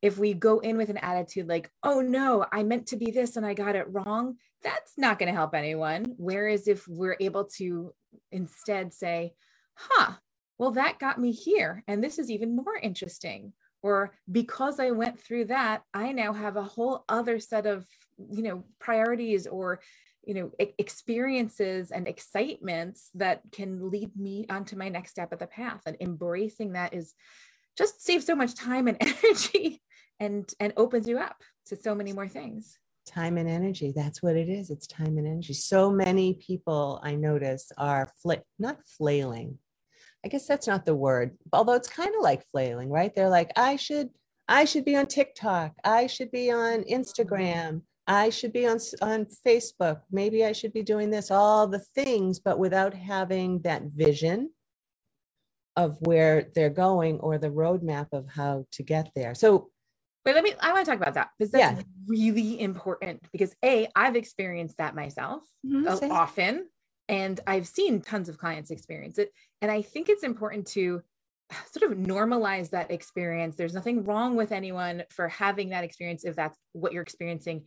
if 0.01 0.17
we 0.17 0.33
go 0.33 0.59
in 0.59 0.77
with 0.77 0.89
an 0.89 0.97
attitude 0.97 1.47
like 1.47 1.71
oh 1.83 2.01
no 2.01 2.45
i 2.51 2.63
meant 2.63 2.87
to 2.87 2.95
be 2.95 3.11
this 3.11 3.35
and 3.35 3.45
i 3.45 3.53
got 3.53 3.75
it 3.75 3.91
wrong 3.91 4.35
that's 4.63 4.97
not 4.97 5.19
going 5.19 5.27
to 5.27 5.35
help 5.37 5.53
anyone. 5.53 6.15
Whereas 6.17 6.67
if 6.67 6.87
we're 6.87 7.17
able 7.19 7.45
to 7.57 7.93
instead 8.31 8.93
say, 8.93 9.33
huh, 9.75 10.13
well, 10.57 10.71
that 10.71 10.99
got 10.99 11.19
me 11.19 11.31
here. 11.31 11.83
And 11.87 12.03
this 12.03 12.17
is 12.17 12.31
even 12.31 12.55
more 12.55 12.75
interesting. 12.81 13.53
Or 13.83 14.15
because 14.31 14.79
I 14.79 14.91
went 14.91 15.19
through 15.19 15.45
that, 15.45 15.83
I 15.93 16.11
now 16.11 16.33
have 16.33 16.57
a 16.57 16.63
whole 16.63 17.05
other 17.07 17.39
set 17.39 17.67
of, 17.67 17.85
you 18.17 18.41
know, 18.41 18.63
priorities 18.79 19.45
or, 19.45 19.79
you 20.25 20.33
know, 20.33 20.51
experiences 20.79 21.91
and 21.91 22.07
excitements 22.07 23.11
that 23.13 23.41
can 23.51 23.89
lead 23.91 24.17
me 24.17 24.47
onto 24.49 24.75
my 24.75 24.89
next 24.89 25.11
step 25.11 25.31
of 25.31 25.39
the 25.39 25.47
path. 25.47 25.81
And 25.85 25.95
embracing 26.01 26.73
that 26.73 26.95
is 26.95 27.13
just 27.77 28.03
saves 28.03 28.25
so 28.25 28.35
much 28.35 28.55
time 28.55 28.87
and 28.87 28.97
energy 29.01 29.81
and 30.19 30.49
and 30.59 30.73
opens 30.77 31.07
you 31.07 31.17
up 31.17 31.41
to 31.67 31.75
so 31.75 31.93
many 31.93 32.13
more 32.13 32.27
things. 32.27 32.77
Time 33.05 33.37
and 33.37 33.49
energy 33.49 33.93
that's 33.95 34.21
what 34.21 34.35
it 34.35 34.49
is 34.49 34.69
it's 34.69 34.87
time 34.87 35.17
and 35.17 35.27
energy. 35.27 35.53
So 35.53 35.89
many 35.91 36.33
people 36.35 36.99
i 37.03 37.15
notice 37.15 37.71
are 37.77 38.09
fl- 38.21 38.45
not 38.59 38.79
flailing. 38.97 39.57
I 40.25 40.29
guess 40.29 40.47
that's 40.47 40.67
not 40.67 40.85
the 40.85 40.95
word 40.95 41.37
although 41.53 41.73
it's 41.73 41.89
kind 41.89 42.13
of 42.15 42.21
like 42.21 42.45
flailing 42.51 42.89
right? 42.89 43.13
They're 43.15 43.29
like 43.29 43.51
i 43.55 43.75
should 43.75 44.09
i 44.47 44.65
should 44.65 44.85
be 44.85 44.95
on 44.95 45.05
tiktok 45.05 45.73
i 45.83 46.07
should 46.07 46.31
be 46.31 46.51
on 46.51 46.83
instagram 46.83 47.81
i 48.07 48.29
should 48.29 48.53
be 48.53 48.65
on 48.65 48.79
on 49.01 49.25
facebook 49.45 50.01
maybe 50.09 50.45
i 50.45 50.53
should 50.53 50.71
be 50.71 50.83
doing 50.83 51.09
this 51.09 51.31
all 51.31 51.67
the 51.67 51.83
things 51.95 52.39
but 52.39 52.57
without 52.57 52.93
having 52.93 53.59
that 53.61 53.83
vision 53.93 54.49
of 55.77 55.95
where 56.01 56.49
they're 56.55 56.71
going 56.71 57.19
or 57.19 57.37
the 57.37 57.49
roadmap 57.49 58.07
of 58.11 58.27
how 58.27 58.65
to 58.71 58.83
get 58.83 59.11
there. 59.15 59.35
So 59.35 59.69
but 60.27 60.35
let 60.35 60.43
me, 60.43 60.53
I 60.59 60.73
want 60.73 60.83
to 60.83 60.91
talk 60.91 60.99
about 60.99 61.13
that 61.13 61.29
because 61.39 61.51
that's 61.53 61.77
yeah. 61.77 61.83
really 62.05 62.59
important 62.59 63.21
because 63.31 63.55
A, 63.63 63.87
I've 63.95 64.17
experienced 64.17 64.77
that 64.77 64.93
myself 64.93 65.43
mm-hmm, 65.65 66.11
often, 66.11 66.67
and 67.07 67.39
I've 67.47 67.65
seen 67.65 68.01
tons 68.01 68.27
of 68.27 68.37
clients 68.37 68.69
experience 68.69 69.19
it. 69.19 69.31
And 69.61 69.71
I 69.71 69.81
think 69.81 70.09
it's 70.09 70.23
important 70.23 70.67
to 70.73 71.01
sort 71.71 71.89
of 71.89 71.97
normalize 71.97 72.71
that 72.71 72.91
experience. 72.91 73.55
There's 73.55 73.73
nothing 73.73 74.03
wrong 74.03 74.35
with 74.35 74.51
anyone 74.51 75.03
for 75.11 75.29
having 75.29 75.69
that 75.69 75.85
experience 75.85 76.25
if 76.25 76.35
that's 76.35 76.57
what 76.73 76.91
you're 76.91 77.03
experiencing. 77.03 77.63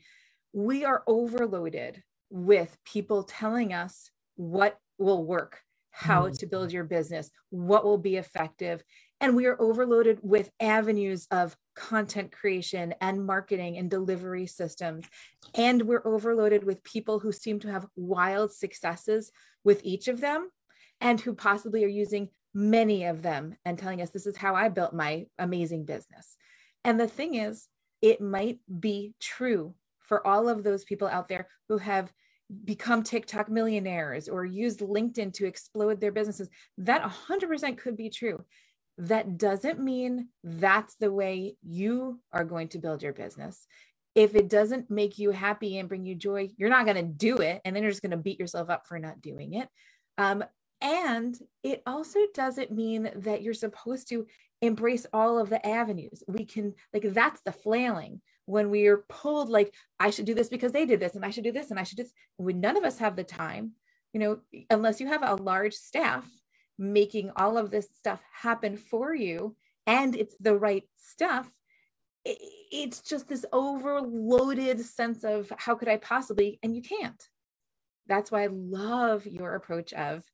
We 0.53 0.85
are 0.85 1.03
overloaded 1.07 2.03
with 2.29 2.77
people 2.85 3.23
telling 3.23 3.73
us 3.73 4.11
what 4.37 4.77
will 4.99 5.25
work, 5.25 5.63
how 5.93 6.25
mm-hmm. 6.25 6.35
to 6.35 6.47
build 6.47 6.73
your 6.73 6.85
business, 6.85 7.31
what 7.49 7.87
will 7.87 7.97
be 7.97 8.17
effective. 8.17 8.85
And 9.19 9.35
we 9.35 9.47
are 9.47 9.59
overloaded 9.59 10.19
with 10.21 10.51
avenues 10.61 11.27
of 11.31 11.57
content 11.81 12.31
creation 12.31 12.95
and 13.01 13.25
marketing 13.25 13.79
and 13.79 13.91
delivery 13.91 14.47
systems. 14.47 15.07
And 15.55 15.83
we're 15.83 16.07
overloaded 16.07 16.63
with 16.63 16.85
people 16.85 17.19
who 17.19 17.33
seem 17.33 17.59
to 17.61 17.73
have 17.73 17.87
wild 17.97 18.53
successes 18.53 19.33
with 19.65 19.81
each 19.83 20.07
of 20.07 20.21
them 20.21 20.51
and 21.01 21.19
who 21.19 21.35
possibly 21.35 21.83
are 21.85 21.89
using 21.89 22.29
many 22.53 23.05
of 23.05 23.23
them 23.23 23.57
and 23.65 23.79
telling 23.79 24.03
us 24.03 24.11
this 24.11 24.27
is 24.27 24.37
how 24.37 24.55
I 24.55 24.69
built 24.69 24.93
my 24.93 25.27
amazing 25.39 25.87
business. 25.87 26.37
And 26.85 27.01
the 27.01 27.09
thing 27.09 27.35
is, 27.35 27.67
it 28.03 28.21
might 28.21 28.59
be 28.79 29.15
true 29.19 29.75
for 30.01 30.27
all 30.27 30.49
of 30.49 30.63
those 30.63 30.85
people 30.85 31.09
out 31.09 31.29
there 31.29 31.49
who 31.69 31.79
have 31.79 32.13
become 32.65 33.03
TikTok 33.03 33.49
millionaires 33.49 34.29
or 34.29 34.45
used 34.45 34.81
LinkedIn 34.81 35.33
to 35.35 35.47
explode 35.47 36.01
their 36.01 36.13
businesses. 36.13 36.51
That 36.79 37.03
100% 37.03 37.79
could 37.79 37.97
be 37.97 38.11
true 38.11 38.45
that 39.01 39.39
doesn't 39.39 39.81
mean 39.81 40.29
that's 40.45 40.95
the 40.97 41.11
way 41.11 41.57
you 41.63 42.21
are 42.33 42.45
going 42.45 42.69
to 42.69 42.79
build 42.79 43.03
your 43.03 43.15
business. 43.15 43.67
If 44.15 44.35
it 44.35 44.49
doesn't 44.49 44.91
make 44.91 45.19
you 45.19 45.31
happy 45.31 45.79
and 45.79 45.89
bring 45.89 46.05
you 46.05 46.15
joy, 46.15 46.51
you're 46.57 46.69
not 46.69 46.85
going 46.85 46.97
to 46.97 47.03
do 47.03 47.39
it. 47.39 47.63
And 47.65 47.75
then 47.75 47.83
you're 47.83 47.93
just 47.93 48.03
going 48.03 48.11
to 48.11 48.17
beat 48.19 48.39
yourself 48.39 48.69
up 48.69 48.87
for 48.87 48.99
not 48.99 49.23
doing 49.23 49.55
it. 49.55 49.69
Um, 50.19 50.45
and 50.83 51.35
it 51.63 51.83
also 51.87 52.19
doesn't 52.35 52.73
mean 52.73 53.11
that 53.17 53.43
you're 53.43 53.55
supposed 53.55 54.09
to 54.09 54.27
embrace 54.61 55.07
all 55.13 55.39
of 55.39 55.49
the 55.49 55.65
avenues. 55.67 56.23
We 56.29 56.45
can, 56.45 56.75
like, 56.93 57.05
that's 57.15 57.41
the 57.43 57.53
flailing 57.53 58.21
when 58.45 58.69
we 58.69 58.87
are 58.89 59.05
pulled, 59.09 59.49
like, 59.49 59.73
I 59.99 60.11
should 60.11 60.25
do 60.27 60.35
this 60.35 60.49
because 60.49 60.73
they 60.73 60.85
did 60.85 61.01
this, 61.01 61.15
and 61.15 61.25
I 61.25 61.31
should 61.31 61.45
do 61.45 61.53
this, 61.53 61.71
and 61.71 61.79
I 61.79 61.85
should 61.85 61.99
this. 61.99 62.13
We, 62.37 62.53
none 62.53 62.77
of 62.77 62.85
us 62.85 62.99
have 62.99 63.17
the 63.17 63.25
time, 63.25 63.73
you 64.13 64.21
know, 64.21 64.41
unless 64.69 65.01
you 65.01 65.07
have 65.07 65.23
a 65.23 65.41
large 65.43 65.75
staff 65.75 66.27
making 66.81 67.31
all 67.37 67.59
of 67.59 67.71
this 67.71 67.89
stuff 67.97 68.21
happen 68.33 68.77
for 68.77 69.15
you 69.15 69.55
and 69.87 70.17
it's 70.17 70.35
the 70.41 70.57
right 70.57 70.85
stuff 70.97 71.51
it's 72.25 73.01
just 73.01 73.29
this 73.29 73.47
overloaded 73.53 74.81
sense 74.81 75.25
of 75.25 75.53
how 75.57 75.75
could 75.75 75.89
i 75.89 75.97
possibly 75.97 76.59
and 76.63 76.75
you 76.77 76.83
can't. 76.83 77.29
That's 78.07 78.31
why 78.31 78.45
i 78.45 78.49
love 78.51 79.27
your 79.27 79.55
approach 79.55 79.93
of 79.93 80.25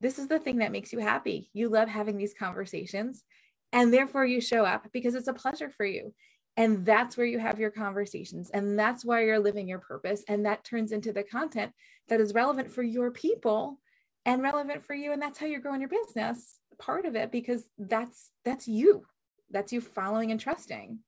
this 0.00 0.18
is 0.18 0.28
the 0.28 0.38
thing 0.38 0.58
that 0.58 0.72
makes 0.72 0.92
you 0.92 0.98
happy. 0.98 1.50
You 1.52 1.68
love 1.68 1.88
having 1.88 2.16
these 2.16 2.34
conversations 2.34 3.24
and 3.72 3.92
therefore 3.92 4.26
you 4.26 4.40
show 4.40 4.64
up 4.64 4.88
because 4.92 5.14
it's 5.14 5.28
a 5.28 5.32
pleasure 5.32 5.70
for 5.70 5.86
you. 5.86 6.12
And 6.56 6.84
that's 6.84 7.16
where 7.16 7.26
you 7.26 7.38
have 7.38 7.58
your 7.58 7.70
conversations 7.70 8.50
and 8.50 8.78
that's 8.78 9.04
why 9.04 9.24
you're 9.24 9.40
living 9.40 9.66
your 9.66 9.80
purpose 9.80 10.22
and 10.28 10.46
that 10.46 10.64
turns 10.64 10.92
into 10.92 11.12
the 11.12 11.24
content 11.24 11.72
that 12.08 12.20
is 12.20 12.34
relevant 12.34 12.70
for 12.70 12.82
your 12.82 13.10
people 13.10 13.80
and 14.26 14.42
relevant 14.42 14.84
for 14.84 14.94
you 14.94 15.12
and 15.12 15.20
that's 15.20 15.38
how 15.38 15.46
you're 15.46 15.60
growing 15.60 15.80
your 15.80 15.90
business 15.90 16.58
part 16.78 17.06
of 17.06 17.16
it 17.16 17.30
because 17.30 17.64
that's 17.78 18.30
that's 18.44 18.68
you. 18.68 19.06
That's 19.50 19.72
you 19.72 19.80
following 19.80 20.30
and 20.30 20.40
trusting. 20.40 20.98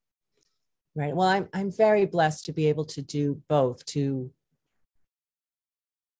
Right. 0.95 1.15
Well 1.15 1.29
i'm 1.29 1.49
i'm 1.53 1.71
very 1.71 2.07
blessed 2.07 2.47
to 2.47 2.53
be 2.53 2.69
able 2.69 2.85
to 2.87 3.03
do 3.03 3.41
both 3.49 3.85
to 3.87 4.31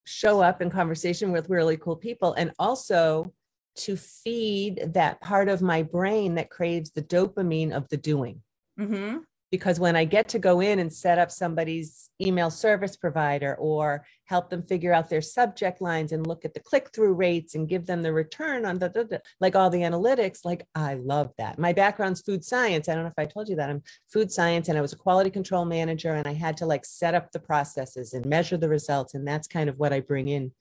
show 0.05 0.41
up 0.41 0.63
in 0.63 0.71
conversation 0.71 1.33
with 1.33 1.51
really 1.51 1.77
cool 1.77 1.97
people 1.97 2.35
and 2.35 2.53
also 2.59 3.33
to 3.75 3.97
feed 3.97 4.91
that 4.95 5.21
part 5.21 5.49
of 5.49 5.61
my 5.61 5.83
brain 5.83 6.37
that 6.37 6.49
craves 6.49 6.91
the 6.93 7.03
dopamine 7.03 7.73
of 7.73 7.89
the 7.89 7.97
doing. 7.97 8.41
Mm-hmm 8.79 9.19
because 9.51 9.79
when 9.79 9.97
I 9.97 10.05
get 10.05 10.29
to 10.29 10.39
go 10.39 10.61
in 10.61 10.79
and 10.79 10.93
set 10.93 11.19
up 11.19 11.31
somebody's 11.31 12.11
email 12.21 12.51
service 12.51 12.97
provider 12.97 13.55
or 13.57 14.05
help 14.25 14.51
them 14.51 14.63
figure 14.63 14.93
out 14.93 15.09
their 15.09 15.23
subject 15.23 15.81
lines 15.81 16.13
and 16.13 16.27
look 16.27 16.45
at 16.45 16.53
the 16.53 16.61
click 16.61 16.91
through 16.93 17.15
rates 17.15 17.55
and 17.55 17.69
give 17.69 17.87
them 17.87 18.03
the 18.03 18.13
return 18.13 18.67
on 18.67 18.79
the, 18.79 18.89
the, 18.89 19.05
the, 19.05 19.23
like 19.41 19.55
all 19.55 19.71
the 19.71 19.83
analytics, 19.83 20.45
like 20.45 20.67
I 20.75 20.95
love 20.95 21.33
that. 21.39 21.59
My 21.59 21.73
background's 21.73 22.23
food 22.23 22.45
science. 22.45 22.89
I 22.89 22.95
don't 22.95 23.05
know 23.05 23.11
if 23.17 23.19
I 23.19 23.27
told 23.27 23.49
you 23.49 23.57
that 23.57 23.71
I'm 23.71 23.83
food 24.13 24.33
science 24.33 24.69
and 24.69 24.77
I 24.77 24.81
was 24.81 24.93
a 24.93 24.97
quality 24.97 25.31
control 25.31 25.65
manager 25.65 26.15
and 26.15 26.27
I 26.27 26.33
had 26.33 26.57
to 26.59 26.67
like 26.67 26.85
set 26.85 27.15
up 27.15 27.31
the 27.31 27.41
processes 27.41 28.15
and 28.15 28.27
measure 28.27 28.57
the 28.57 28.69
results. 28.69 29.15
And 29.15 29.27
that's 29.27 29.47
kind 29.47 29.69
of 29.69 29.79
what 29.79 29.93
I 29.93 30.01
bring 30.01 30.29
in 30.29 30.53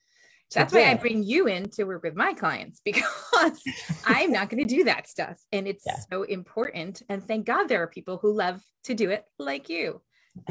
That's 0.54 0.72
why 0.72 0.90
I 0.90 0.94
bring 0.94 1.22
you 1.22 1.48
in 1.48 1.68
to 1.70 1.84
work 1.84 2.02
with 2.02 2.14
my 2.14 2.32
clients 2.32 2.80
because 2.84 3.60
I'm 4.04 4.32
not 4.32 4.48
going 4.48 4.66
to 4.66 4.76
do 4.76 4.84
that 4.84 5.08
stuff. 5.08 5.38
And 5.52 5.66
it's 5.66 5.84
yeah. 5.86 5.96
so 6.10 6.22
important. 6.22 7.02
And 7.08 7.22
thank 7.26 7.46
God 7.46 7.68
there 7.68 7.82
are 7.82 7.88
people 7.88 8.18
who 8.18 8.32
love 8.32 8.62
to 8.84 8.94
do 8.94 9.10
it 9.10 9.24
like 9.38 9.68
you. 9.68 10.02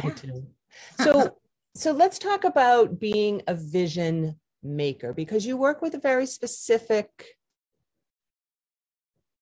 I 0.03 0.09
do. 0.09 0.47
So, 0.99 1.37
so 1.73 1.93
let's 1.93 2.19
talk 2.19 2.43
about 2.43 2.99
being 2.99 3.41
a 3.47 3.55
vision 3.55 4.37
maker 4.61 5.13
because 5.13 5.45
you 5.45 5.55
work 5.55 5.81
with 5.81 5.93
a 5.93 5.99
very 5.99 6.25
specific 6.25 7.37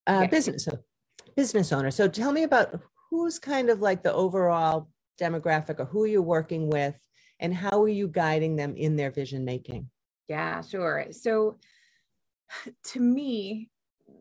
uh, 0.06 0.28
business 0.28 0.68
business 1.36 1.72
owner. 1.72 1.90
So 1.90 2.08
tell 2.08 2.32
me 2.32 2.44
about 2.44 2.80
who's 3.10 3.40
kind 3.40 3.72
of 3.72 3.82
like 3.82 4.04
the 4.04 4.14
overall 4.14 4.90
demographic 5.20 5.80
or 5.80 5.86
who 5.86 6.06
you're 6.06 6.22
working 6.22 6.70
with 6.70 6.96
and 7.40 7.54
how 7.54 7.82
are 7.82 7.90
you 7.90 8.08
guiding 8.08 8.56
them 8.56 8.76
in 8.76 8.96
their 8.96 9.12
vision 9.12 9.44
making? 9.44 9.90
Yeah, 10.28 10.62
sure. 10.62 11.08
So 11.12 11.58
to 12.86 13.00
me, 13.00 13.70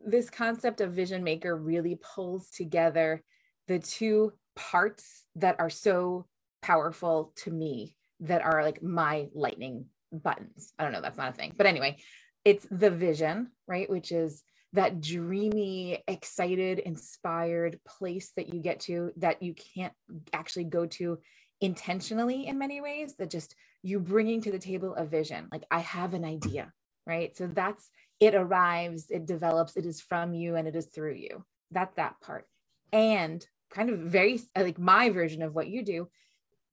this 0.05 0.29
concept 0.29 0.81
of 0.81 0.93
vision 0.93 1.23
maker 1.23 1.55
really 1.55 1.97
pulls 2.01 2.49
together 2.49 3.23
the 3.67 3.79
two 3.79 4.33
parts 4.55 5.25
that 5.35 5.55
are 5.59 5.69
so 5.69 6.25
powerful 6.61 7.31
to 7.35 7.51
me 7.51 7.95
that 8.19 8.41
are 8.41 8.63
like 8.63 8.81
my 8.83 9.27
lightning 9.33 9.85
buttons. 10.11 10.73
I 10.77 10.83
don't 10.83 10.93
know, 10.93 11.01
that's 11.01 11.17
not 11.17 11.29
a 11.29 11.33
thing. 11.33 11.53
But 11.55 11.67
anyway, 11.67 11.97
it's 12.45 12.67
the 12.69 12.89
vision, 12.89 13.51
right? 13.67 13.89
Which 13.89 14.11
is 14.11 14.43
that 14.73 15.01
dreamy, 15.01 16.03
excited, 16.07 16.79
inspired 16.79 17.79
place 17.87 18.31
that 18.35 18.53
you 18.53 18.59
get 18.59 18.79
to 18.81 19.11
that 19.17 19.41
you 19.41 19.53
can't 19.53 19.93
actually 20.33 20.65
go 20.65 20.85
to 20.87 21.19
intentionally 21.61 22.47
in 22.47 22.57
many 22.57 22.81
ways, 22.81 23.15
that 23.15 23.29
just 23.29 23.55
you 23.83 23.99
bringing 23.99 24.41
to 24.43 24.51
the 24.51 24.59
table 24.59 24.95
a 24.95 25.05
vision. 25.05 25.49
Like, 25.51 25.65
I 25.71 25.81
have 25.81 26.15
an 26.15 26.25
idea, 26.25 26.73
right? 27.07 27.35
So 27.37 27.47
that's 27.47 27.89
it 28.19 28.35
arrives, 28.35 29.07
it 29.11 29.27
develops, 29.27 29.77
it 29.77 29.85
is 29.85 30.01
from 30.01 30.33
you, 30.33 30.55
and 30.57 30.67
it 30.67 30.75
is 30.75 30.87
through 30.87 31.15
you. 31.15 31.45
That's 31.71 31.95
that 31.97 32.21
part. 32.21 32.47
And 32.93 33.45
kind 33.71 33.91
of 33.91 33.99
very 33.99 34.41
like 34.57 34.79
my 34.79 35.11
version 35.11 35.43
of 35.43 35.55
what 35.55 35.67
you 35.69 35.83
do, 35.85 36.09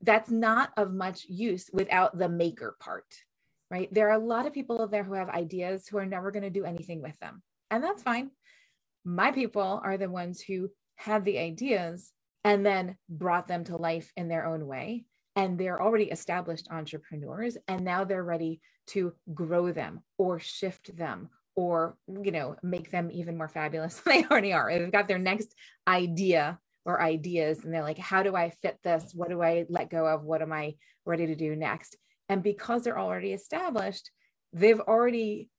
that's 0.02 0.30
not 0.30 0.70
of 0.78 0.92
much 0.92 1.26
use 1.28 1.70
without 1.72 2.18
the 2.18 2.28
maker 2.28 2.76
part, 2.80 3.06
right? 3.70 3.92
There 3.92 4.08
are 4.10 4.20
a 4.20 4.24
lot 4.24 4.46
of 4.46 4.54
people 4.54 4.82
out 4.82 4.92
there 4.92 5.04
who 5.04 5.14
have 5.14 5.30
ideas 5.30 5.88
who 5.88 5.98
are 5.98 6.06
never 6.06 6.30
going 6.30 6.44
to 6.44 6.50
do 6.50 6.64
anything 6.64 7.02
with 7.02 7.18
them 7.20 7.42
and 7.70 7.84
that's 7.84 8.02
fine. 8.02 8.30
My 9.04 9.32
people 9.32 9.80
are 9.84 9.98
the 9.98 10.10
ones 10.10 10.42
who 10.42 10.70
had 10.96 11.24
the 11.24 11.38
ideas 11.38 12.12
and 12.44 12.66
then 12.66 12.96
brought 13.08 13.48
them 13.48 13.64
to 13.64 13.76
life 13.76 14.12
in 14.16 14.28
their 14.28 14.46
own 14.46 14.66
way. 14.66 15.04
And 15.36 15.58
they're 15.58 15.80
already 15.80 16.10
established 16.10 16.68
entrepreneurs, 16.70 17.56
and 17.68 17.84
now 17.84 18.04
they're 18.04 18.24
ready 18.24 18.60
to 18.88 19.12
grow 19.32 19.72
them 19.72 20.02
or 20.18 20.38
shift 20.40 20.96
them 20.96 21.28
or 21.56 21.96
you 22.08 22.32
know 22.32 22.56
make 22.62 22.90
them 22.90 23.10
even 23.12 23.36
more 23.36 23.48
fabulous 23.48 24.00
than 24.00 24.14
they 24.14 24.24
already 24.28 24.52
are. 24.52 24.76
They've 24.76 24.90
got 24.90 25.08
their 25.08 25.18
next 25.18 25.54
idea 25.86 26.58
or 26.84 27.00
ideas, 27.02 27.64
and 27.64 27.72
they're 27.72 27.82
like, 27.82 27.98
how 27.98 28.22
do 28.22 28.34
I 28.34 28.50
fit 28.62 28.78
this? 28.82 29.12
What 29.14 29.28
do 29.28 29.42
I 29.42 29.66
let 29.68 29.90
go 29.90 30.06
of? 30.06 30.24
What 30.24 30.42
am 30.42 30.52
I 30.52 30.74
ready 31.04 31.26
to 31.26 31.36
do 31.36 31.54
next? 31.54 31.96
And 32.28 32.42
because 32.42 32.84
they're 32.84 32.98
already 32.98 33.32
established, 33.32 34.10
they've 34.52 34.80
already 34.80 35.50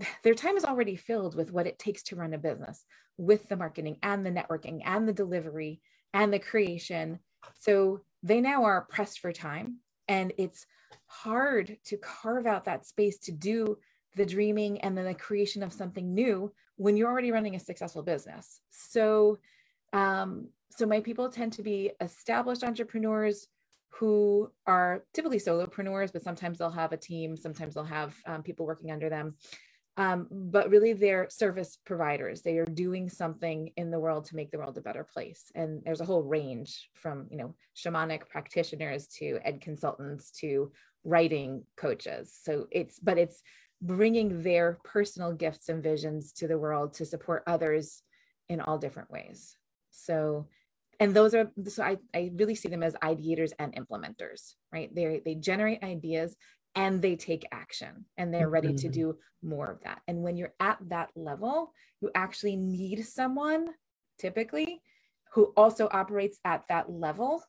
their 0.22 0.34
time 0.34 0.56
is 0.56 0.64
already 0.64 0.96
filled 0.96 1.34
with 1.34 1.52
what 1.52 1.66
it 1.66 1.78
takes 1.78 2.02
to 2.04 2.16
run 2.16 2.34
a 2.34 2.38
business 2.38 2.84
with 3.16 3.48
the 3.48 3.56
marketing 3.56 3.96
and 4.02 4.24
the 4.24 4.30
networking 4.30 4.80
and 4.84 5.08
the 5.08 5.12
delivery 5.12 5.80
and 6.14 6.32
the 6.32 6.38
creation. 6.38 7.18
So 7.58 8.02
they 8.22 8.40
now 8.40 8.64
are 8.64 8.82
pressed 8.82 9.20
for 9.20 9.32
time 9.32 9.78
and 10.08 10.32
it's 10.38 10.66
hard 11.06 11.78
to 11.84 11.96
carve 11.96 12.46
out 12.46 12.64
that 12.64 12.86
space 12.86 13.18
to 13.18 13.32
do 13.32 13.78
the 14.16 14.26
dreaming 14.26 14.80
and 14.80 14.96
then 14.96 15.04
the 15.04 15.14
creation 15.14 15.62
of 15.62 15.72
something 15.72 16.14
new 16.14 16.52
when 16.76 16.96
you're 16.96 17.10
already 17.10 17.30
running 17.30 17.54
a 17.54 17.60
successful 17.60 18.02
business. 18.02 18.60
So 18.70 19.38
um, 19.92 20.48
so 20.70 20.86
my 20.86 21.00
people 21.00 21.30
tend 21.30 21.52
to 21.54 21.62
be 21.62 21.92
established 22.00 22.62
entrepreneurs 22.62 23.48
who 23.90 24.50
are 24.66 25.04
typically 25.14 25.38
solopreneurs, 25.38 26.12
but 26.12 26.22
sometimes 26.22 26.58
they'll 26.58 26.70
have 26.70 26.92
a 26.92 26.96
team, 26.96 27.36
sometimes 27.36 27.74
they'll 27.74 27.84
have 27.84 28.14
um, 28.26 28.42
people 28.42 28.66
working 28.66 28.90
under 28.90 29.08
them 29.08 29.34
um, 29.98 30.28
but 30.30 30.70
really 30.70 30.92
they're 30.92 31.28
service 31.28 31.76
providers. 31.84 32.40
They 32.40 32.58
are 32.58 32.64
doing 32.64 33.10
something 33.10 33.72
in 33.76 33.90
the 33.90 33.98
world 33.98 34.26
to 34.26 34.36
make 34.36 34.52
the 34.52 34.58
world 34.58 34.78
a 34.78 34.80
better 34.80 35.02
place. 35.02 35.50
And 35.56 35.82
there's 35.84 36.00
a 36.00 36.04
whole 36.04 36.22
range 36.22 36.88
from 36.94 37.26
you 37.30 37.36
know 37.36 37.54
shamanic 37.76 38.28
practitioners 38.28 39.08
to 39.18 39.40
ed 39.44 39.60
consultants 39.60 40.30
to 40.40 40.70
writing 41.02 41.64
coaches. 41.76 42.32
So 42.42 42.68
it's 42.70 43.00
but 43.00 43.18
it's 43.18 43.42
bringing 43.82 44.42
their 44.42 44.78
personal 44.84 45.32
gifts 45.32 45.68
and 45.68 45.82
visions 45.82 46.32
to 46.34 46.46
the 46.46 46.58
world 46.58 46.94
to 46.94 47.04
support 47.04 47.42
others 47.48 48.02
in 48.48 48.60
all 48.60 48.78
different 48.78 49.10
ways. 49.10 49.56
So 49.90 50.46
and 51.00 51.12
those 51.12 51.34
are 51.34 51.50
so 51.66 51.82
I, 51.82 51.98
I 52.14 52.30
really 52.36 52.54
see 52.54 52.68
them 52.68 52.84
as 52.84 52.94
ideators 53.02 53.50
and 53.58 53.74
implementers 53.74 54.54
right? 54.72 54.94
They 54.94 55.20
they 55.24 55.34
generate 55.34 55.82
ideas 55.82 56.36
and 56.74 57.02
they 57.02 57.16
take 57.16 57.46
action 57.52 58.04
and 58.16 58.32
they're 58.32 58.48
ready 58.48 58.74
to 58.74 58.86
mm-hmm. 58.86 59.00
do 59.00 59.18
more 59.42 59.70
of 59.70 59.80
that. 59.82 60.00
And 60.06 60.22
when 60.22 60.36
you're 60.36 60.54
at 60.60 60.78
that 60.88 61.10
level, 61.14 61.72
you 62.00 62.10
actually 62.14 62.56
need 62.56 63.04
someone 63.04 63.68
typically 64.18 64.82
who 65.32 65.52
also 65.56 65.88
operates 65.90 66.38
at 66.44 66.64
that 66.68 66.90
level 66.90 67.42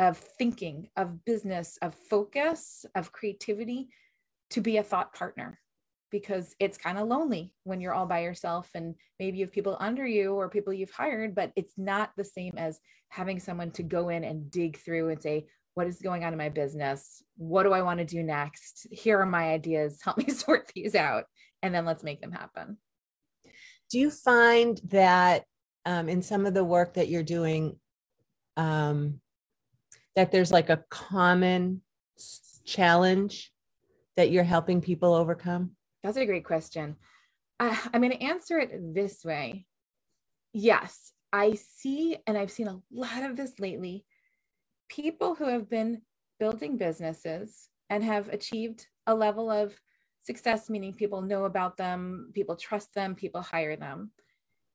of 0.00 0.18
thinking, 0.18 0.88
of 0.96 1.24
business, 1.24 1.78
of 1.80 1.94
focus, 1.94 2.84
of 2.94 3.12
creativity 3.12 3.88
to 4.50 4.60
be 4.60 4.76
a 4.76 4.82
thought 4.82 5.14
partner 5.14 5.58
because 6.10 6.54
it's 6.60 6.78
kind 6.78 6.98
of 6.98 7.08
lonely 7.08 7.52
when 7.64 7.80
you're 7.80 7.92
all 7.92 8.06
by 8.06 8.20
yourself 8.20 8.68
and 8.74 8.94
maybe 9.18 9.38
you 9.38 9.44
have 9.44 9.52
people 9.52 9.76
under 9.80 10.06
you 10.06 10.34
or 10.34 10.48
people 10.48 10.72
you've 10.72 10.90
hired, 10.90 11.34
but 11.34 11.50
it's 11.56 11.74
not 11.76 12.10
the 12.16 12.24
same 12.24 12.54
as 12.56 12.78
having 13.08 13.40
someone 13.40 13.70
to 13.72 13.82
go 13.82 14.08
in 14.08 14.22
and 14.22 14.50
dig 14.50 14.76
through 14.78 15.08
and 15.08 15.22
say, 15.22 15.46
what 15.74 15.86
is 15.86 16.00
going 16.00 16.24
on 16.24 16.32
in 16.32 16.38
my 16.38 16.48
business? 16.48 17.22
What 17.36 17.64
do 17.64 17.72
i 17.72 17.82
want 17.82 17.98
to 17.98 18.04
do 18.04 18.22
next? 18.22 18.86
Here 18.90 19.20
are 19.20 19.26
my 19.26 19.50
ideas. 19.50 20.00
Help 20.04 20.18
me 20.18 20.28
sort 20.28 20.70
these 20.74 20.94
out 20.94 21.24
and 21.62 21.74
then 21.74 21.84
let's 21.84 22.02
make 22.02 22.20
them 22.20 22.32
happen. 22.32 22.78
Do 23.90 23.98
you 23.98 24.10
find 24.10 24.80
that 24.88 25.44
um, 25.84 26.08
in 26.08 26.22
some 26.22 26.46
of 26.46 26.54
the 26.54 26.64
work 26.64 26.94
that 26.94 27.08
you're 27.08 27.22
doing 27.22 27.76
um, 28.56 29.20
that 30.16 30.32
there's 30.32 30.52
like 30.52 30.70
a 30.70 30.84
common 30.88 31.82
challenge 32.64 33.52
that 34.16 34.30
you're 34.30 34.44
helping 34.44 34.80
people 34.80 35.12
overcome? 35.12 35.72
That's 36.02 36.16
a 36.16 36.26
great 36.26 36.44
question. 36.44 36.96
Uh, 37.60 37.76
i'm 37.92 38.00
going 38.00 38.12
to 38.12 38.22
answer 38.22 38.58
it 38.58 38.72
this 38.94 39.24
way. 39.24 39.66
Yes 40.52 41.12
i 41.34 41.52
see 41.54 42.16
and 42.28 42.38
i've 42.38 42.50
seen 42.50 42.68
a 42.68 42.80
lot 42.92 43.24
of 43.24 43.36
this 43.36 43.58
lately 43.58 44.04
people 44.88 45.34
who 45.34 45.48
have 45.48 45.68
been 45.68 46.02
building 46.38 46.76
businesses 46.76 47.68
and 47.90 48.02
have 48.02 48.28
achieved 48.28 48.86
a 49.06 49.14
level 49.14 49.50
of 49.50 49.74
success, 50.22 50.70
meaning 50.70 50.94
people 50.94 51.22
know 51.22 51.44
about 51.44 51.76
them, 51.76 52.30
people 52.34 52.56
trust 52.56 52.94
them, 52.94 53.14
people 53.14 53.42
hire 53.42 53.76
them, 53.76 54.10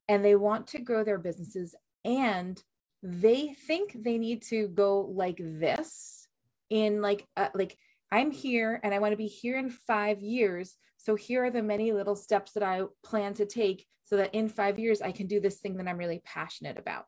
and 0.07 0.23
they 0.23 0.35
want 0.35 0.67
to 0.67 0.79
grow 0.79 1.03
their 1.03 1.17
businesses 1.17 1.75
and 2.03 2.61
they 3.01 3.53
think 3.67 3.95
they 3.95 4.17
need 4.17 4.41
to 4.41 4.67
go 4.69 5.01
like 5.01 5.37
this 5.39 6.27
in 6.69 7.01
like 7.01 7.25
uh, 7.37 7.49
like 7.53 7.77
I'm 8.11 8.31
here 8.31 8.79
and 8.83 8.93
I 8.93 8.99
want 8.99 9.13
to 9.13 9.17
be 9.17 9.27
here 9.27 9.57
in 9.57 9.69
5 9.69 10.21
years 10.21 10.75
so 10.97 11.15
here 11.15 11.45
are 11.45 11.51
the 11.51 11.63
many 11.63 11.93
little 11.93 12.15
steps 12.15 12.51
that 12.53 12.63
I 12.63 12.81
plan 13.03 13.33
to 13.35 13.45
take 13.45 13.85
so 14.03 14.17
that 14.17 14.33
in 14.33 14.49
5 14.49 14.79
years 14.79 15.01
I 15.01 15.11
can 15.11 15.27
do 15.27 15.39
this 15.39 15.57
thing 15.59 15.77
that 15.77 15.87
I'm 15.87 15.97
really 15.97 16.21
passionate 16.25 16.77
about 16.77 17.05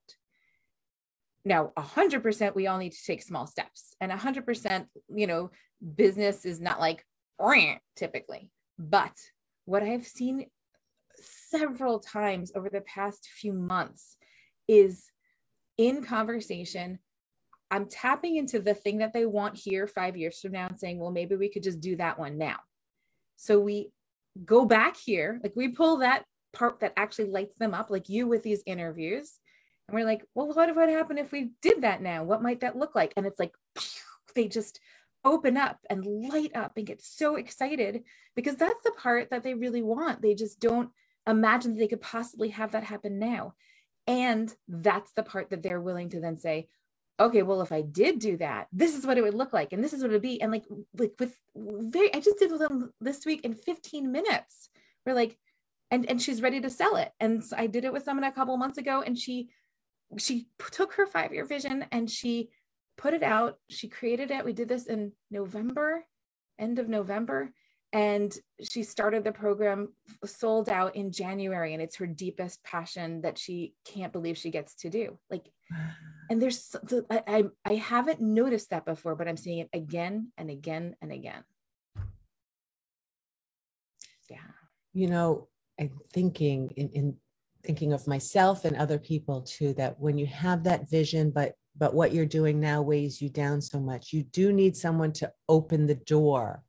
now 1.44 1.72
100% 1.78 2.56
we 2.56 2.68
all 2.68 2.78
need 2.78 2.92
to 2.92 3.06
take 3.06 3.22
small 3.22 3.48
steps 3.48 3.96
and 4.00 4.12
100% 4.12 4.86
you 5.14 5.28
know 5.28 5.50
business 5.96 6.46
is 6.46 6.60
not 6.60 6.80
like 6.80 7.06
typically 7.96 8.52
but 8.78 9.18
what 9.66 9.82
i've 9.82 10.06
seen 10.06 10.46
several 11.16 12.00
times 12.00 12.52
over 12.56 12.70
the 12.70 12.82
past 12.82 13.28
few 13.28 13.52
months 13.52 14.16
is 14.68 15.08
in 15.78 16.04
conversation 16.04 17.00
i'm 17.72 17.88
tapping 17.88 18.36
into 18.36 18.60
the 18.60 18.76
thing 18.76 19.00
that 19.00 19.14
they 19.14 19.26
want 19.26 19.58
here 19.58 19.88
5 19.88 20.18
years 20.18 20.40
from 20.40 20.52
now 20.52 20.68
and 20.68 20.80
saying 20.80 21.00
well 21.00 21.12
maybe 21.12 21.36
we 21.36 21.50
could 21.50 21.64
just 21.64 21.80
do 21.80 21.96
that 21.96 22.20
one 22.20 22.38
now 22.38 22.58
so 23.38 23.60
we 23.60 23.90
go 24.46 24.66
back 24.66 24.96
here 24.96 25.40
like 25.44 25.54
we 25.56 25.70
pull 25.70 25.98
that 25.98 26.24
part 26.54 26.80
that 26.82 26.94
actually 26.96 27.30
lights 27.30 27.56
them 27.56 27.74
up 27.74 27.90
like 27.90 28.08
you 28.08 28.28
with 28.28 28.44
these 28.44 28.62
interviews 28.68 29.40
and 29.92 30.00
we're 30.00 30.06
like, 30.06 30.24
well, 30.34 30.48
what 30.48 30.74
would 30.74 30.90
happen 30.90 31.18
if 31.18 31.34
we 31.34 31.52
did 31.62 31.82
that 31.82 32.02
now? 32.02 32.24
What 32.24 32.42
might 32.42 32.62
that 32.62 32.78
look 32.78 32.96
like? 32.96 33.14
And 33.18 33.26
it's 33.26 33.40
like, 33.40 33.54
they 34.36 34.48
just 34.48 34.80
open 35.26 35.58
up 35.58 35.80
and 35.90 36.06
light 36.06 36.56
up 36.56 36.72
and 36.78 36.88
get 36.88 37.02
so 37.02 37.36
excited 37.36 38.04
because 38.34 38.56
that's 38.56 38.84
the 38.86 38.92
part 38.92 39.30
that 39.30 39.44
they 39.44 39.54
really 39.54 39.82
want. 39.82 40.22
They 40.22 40.34
just 40.34 40.62
don't 40.62 40.92
imagine 41.28 41.74
that 41.74 41.80
they 41.80 41.90
could 41.90 42.02
possibly 42.02 42.50
have 42.50 42.72
that 42.72 42.86
happen 42.86 43.20
now. 43.20 43.54
And 44.08 44.54
that's 44.68 45.12
the 45.12 45.24
part 45.24 45.50
that 45.50 45.62
they're 45.62 45.82
willing 45.82 46.10
to 46.12 46.22
then 46.22 46.38
say, 46.38 46.70
okay, 47.20 47.44
well, 47.44 47.62
if 47.62 47.74
I 47.74 47.82
did 47.82 48.20
do 48.20 48.38
that, 48.38 48.68
this 48.72 48.98
is 48.98 49.06
what 49.06 49.18
it 49.18 49.24
would 49.24 49.36
look 49.36 49.54
like, 49.54 49.74
and 49.74 49.84
this 49.84 49.94
is 49.94 50.02
what 50.02 50.10
it 50.10 50.14
would 50.14 50.22
be. 50.22 50.42
And 50.42 50.52
like, 50.52 50.64
like 50.98 51.14
with 51.20 51.38
very, 51.54 52.12
I 52.16 52.20
just 52.22 52.40
did 52.40 52.50
with 52.50 52.62
them 52.62 52.94
this 53.02 53.26
week 53.26 53.44
in 53.44 53.54
15 53.54 54.12
minutes. 54.12 54.70
We're 55.06 55.14
like, 55.14 55.38
and 55.92 56.10
and 56.10 56.22
she's 56.22 56.42
ready 56.42 56.62
to 56.62 56.70
sell 56.70 56.96
it. 56.96 57.12
And 57.20 57.44
so 57.44 57.56
I 57.60 57.68
did 57.68 57.86
it 57.86 57.94
with 57.94 58.04
someone 58.04 58.24
a 58.24 58.32
couple 58.32 58.56
months 58.58 58.80
ago, 58.80 59.04
and 59.06 59.20
she 59.20 59.50
she 60.18 60.48
took 60.72 60.94
her 60.94 61.06
five 61.06 61.34
year 61.34 61.46
vision 61.46 61.86
and 61.92 62.10
she 62.10 62.50
put 62.98 63.14
it 63.14 63.24
out. 63.24 63.58
She 63.70 63.88
created 63.88 64.32
it. 64.32 64.46
We 64.46 64.54
did 64.54 64.70
this 64.70 64.88
in 64.88 65.14
November, 65.30 66.06
end 66.60 66.80
of 66.80 66.90
November, 66.90 67.52
and 67.94 68.34
she 68.62 68.84
started 68.84 69.24
the 69.24 69.32
program 69.32 69.90
sold 70.26 70.70
out 70.70 70.96
in 70.96 71.12
January 71.12 71.74
and 71.74 71.82
it's 71.82 71.98
her 71.98 72.08
deepest 72.08 72.64
passion 72.64 73.22
that 73.22 73.38
she 73.38 73.74
can't 73.86 74.14
believe 74.14 74.38
she 74.38 74.50
gets 74.50 74.76
to 74.76 74.90
do 74.90 75.18
like 75.30 75.50
and 76.30 76.42
there's 76.42 76.76
I, 77.10 77.46
I 77.66 77.74
haven't 77.76 78.22
noticed 78.22 78.70
that 78.70 78.86
before 78.86 79.16
but 79.16 79.28
I'm 79.28 79.38
seeing 79.38 79.60
it 79.60 79.70
again 79.74 80.32
and 80.38 80.50
again 80.50 80.96
and 81.02 81.12
again 81.12 81.44
yeah 84.30 84.38
you 84.94 85.08
know 85.08 85.48
I'm 85.80 85.92
thinking 86.14 86.72
in, 86.78 86.90
in 86.90 87.16
thinking 87.64 87.94
of 87.94 88.08
myself 88.08 88.66
and 88.66 88.76
other 88.76 88.98
people 88.98 89.42
too 89.42 89.74
that 89.74 90.00
when 90.00 90.18
you 90.18 90.26
have 90.26 90.64
that 90.64 90.90
vision 90.90 91.32
but 91.32 91.54
but 91.78 91.94
what 91.94 92.14
you're 92.14 92.26
doing 92.26 92.60
now 92.60 92.82
weighs 92.82 93.22
you 93.22 93.30
down 93.30 93.62
so 93.62 93.80
much 93.80 94.12
you 94.12 94.24
do 94.24 94.52
need 94.52 94.76
someone 94.76 95.12
to 95.12 95.32
open 95.48 95.88
the 95.88 95.96
door 95.96 96.64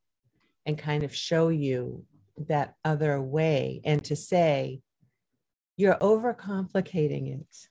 and 0.66 0.78
kind 0.78 1.02
of 1.02 1.14
show 1.14 1.48
you 1.48 2.04
that 2.48 2.74
other 2.84 3.20
way 3.20 3.80
and 3.84 4.02
to 4.04 4.16
say, 4.16 4.80
you're 5.76 5.96
overcomplicating 5.96 7.40
it. 7.40 7.68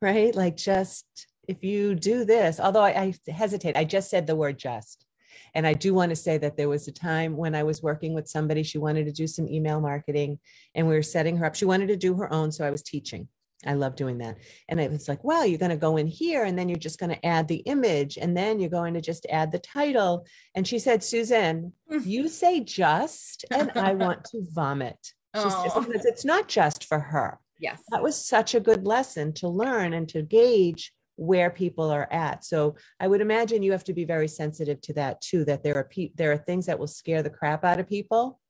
Right? 0.00 0.34
Like, 0.34 0.56
just 0.56 1.06
if 1.48 1.64
you 1.64 1.94
do 1.94 2.24
this, 2.24 2.60
although 2.60 2.82
I, 2.82 3.14
I, 3.26 3.30
hesitate, 3.30 3.76
I 3.76 3.84
just 3.84 4.10
said 4.10 4.26
the 4.26 4.36
word 4.36 4.58
just. 4.58 5.05
And 5.54 5.66
I 5.66 5.74
do 5.74 5.94
want 5.94 6.10
to 6.10 6.16
say 6.16 6.38
that 6.38 6.56
there 6.56 6.68
was 6.68 6.88
a 6.88 6.92
time 6.92 7.36
when 7.36 7.54
I 7.54 7.62
was 7.62 7.82
working 7.82 8.14
with 8.14 8.28
somebody, 8.28 8.62
she 8.62 8.78
wanted 8.78 9.06
to 9.06 9.12
do 9.12 9.26
some 9.26 9.48
email 9.48 9.80
marketing 9.80 10.38
and 10.74 10.86
we 10.86 10.94
were 10.94 11.02
setting 11.02 11.36
her 11.38 11.46
up. 11.46 11.54
She 11.54 11.64
wanted 11.64 11.88
to 11.88 11.96
do 11.96 12.14
her 12.14 12.32
own. 12.32 12.52
So 12.52 12.66
I 12.66 12.70
was 12.70 12.82
teaching. 12.82 13.28
I 13.64 13.74
love 13.74 13.96
doing 13.96 14.18
that. 14.18 14.36
And 14.68 14.78
it 14.80 14.90
was 14.90 15.08
like, 15.08 15.24
well, 15.24 15.46
you're 15.46 15.58
going 15.58 15.70
to 15.70 15.76
go 15.76 15.96
in 15.96 16.06
here 16.06 16.44
and 16.44 16.58
then 16.58 16.68
you're 16.68 16.78
just 16.78 17.00
going 17.00 17.10
to 17.10 17.26
add 17.26 17.48
the 17.48 17.62
image 17.66 18.18
and 18.18 18.36
then 18.36 18.60
you're 18.60 18.68
going 18.68 18.94
to 18.94 19.00
just 19.00 19.26
add 19.30 19.50
the 19.50 19.58
title. 19.58 20.26
And 20.54 20.66
she 20.66 20.78
said, 20.78 21.02
Susan, 21.02 21.72
mm. 21.90 22.06
you 22.06 22.28
say 22.28 22.60
just, 22.60 23.44
and 23.50 23.72
I 23.74 23.94
want 23.94 24.24
to 24.26 24.46
vomit. 24.52 24.98
She 25.34 25.50
says, 25.50 25.72
because 25.74 26.06
it's 26.06 26.24
not 26.24 26.48
just 26.48 26.84
for 26.84 26.98
her. 26.98 27.38
Yes. 27.58 27.82
That 27.90 28.02
was 28.02 28.16
such 28.16 28.54
a 28.54 28.60
good 28.60 28.86
lesson 28.86 29.32
to 29.34 29.48
learn 29.48 29.92
and 29.92 30.08
to 30.10 30.22
gauge 30.22 30.92
where 31.16 31.50
people 31.50 31.90
are 31.90 32.08
at. 32.12 32.44
So 32.44 32.76
I 33.00 33.08
would 33.08 33.20
imagine 33.20 33.62
you 33.62 33.72
have 33.72 33.84
to 33.84 33.94
be 33.94 34.04
very 34.04 34.28
sensitive 34.28 34.80
to 34.82 34.92
that 34.94 35.20
too, 35.20 35.44
that 35.46 35.62
there 35.62 35.76
are 35.76 35.84
pe- 35.84 36.12
there 36.14 36.32
are 36.32 36.38
things 36.38 36.66
that 36.66 36.78
will 36.78 36.86
scare 36.86 37.22
the 37.22 37.30
crap 37.30 37.64
out 37.64 37.80
of 37.80 37.88
people 37.88 38.40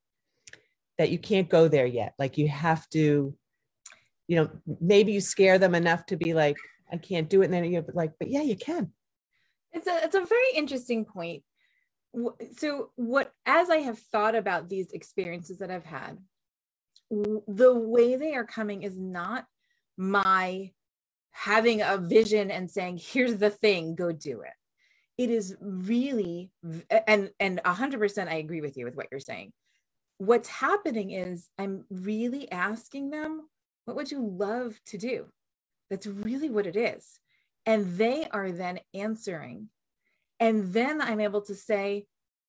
that 0.99 1.11
you 1.11 1.19
can't 1.19 1.49
go 1.49 1.69
there 1.69 1.87
yet. 1.87 2.15
Like 2.19 2.39
you 2.39 2.49
have 2.49 2.89
to 2.91 3.37
you 4.29 4.37
know, 4.37 4.51
maybe 4.81 5.13
you 5.13 5.21
scare 5.21 5.59
them 5.59 5.75
enough 5.75 6.07
to 6.07 6.17
be 6.17 6.35
like, 6.35 6.57
I 6.93 6.97
can't 6.97 7.29
do 7.29 7.43
it. 7.43 7.47
And 7.47 7.55
then 7.55 7.65
you're 7.65 7.85
like, 7.95 8.13
but 8.19 8.29
yeah, 8.29 8.43
you 8.43 8.57
can. 8.57 8.93
It's 9.73 9.87
a, 9.87 10.01
it's 10.03 10.15
a 10.15 10.25
very 10.25 10.55
interesting 10.55 11.05
point. 11.05 11.43
So 12.57 12.91
what, 12.97 13.33
as 13.45 13.69
I 13.71 13.79
have 13.79 13.99
thought 13.99 14.35
about 14.35 14.69
these 14.69 14.93
experiences 14.93 15.59
that 15.59 15.71
I've 15.71 15.85
had, 15.85 16.19
the 17.11 17.75
way 17.75 18.17
they 18.17 18.35
are 18.35 18.45
coming 18.45 18.83
is 18.83 18.99
not 18.99 19.45
my 19.97 20.73
having 21.37 21.83
a 21.83 21.99
vision 21.99 22.51
and 22.51 22.71
saying, 22.71 22.99
here's 23.03 23.37
the 23.37 23.51
thing, 23.51 23.95
go 23.95 24.11
do 24.11 24.41
it. 24.41 24.55
It 25.23 25.31
is 25.31 25.55
really, 25.61 26.51
and, 27.07 27.31
and 27.39 27.61
a 27.63 27.75
hundred 27.75 28.01
percent, 28.01 28.31
I 28.31 28.37
agree 28.37 28.63
with 28.63 28.79
you 28.79 28.87
with 28.87 28.97
what 28.97 29.09
you're 29.11 29.21
saying. 29.21 29.53
What's 30.17 30.49
happening 30.49 31.11
is 31.11 31.49
I'm 31.59 31.85
really 31.91 32.51
asking 32.51 33.11
them, 33.11 33.43
what 33.85 33.97
would 33.97 34.11
you 34.11 34.27
love 34.27 34.81
to 34.87 34.99
do? 34.99 35.27
That's 35.91 36.07
really 36.07 36.49
what 36.49 36.67
it 36.67 36.75
is. 36.75 37.21
And 37.67 37.99
they 37.99 38.27
are 38.31 38.51
then 38.51 38.81
answering. 38.95 39.69
And 40.41 40.73
then 40.73 41.03
I'm 41.03 41.21
able 41.21 41.43
to 41.43 41.55
say, 41.55 42.07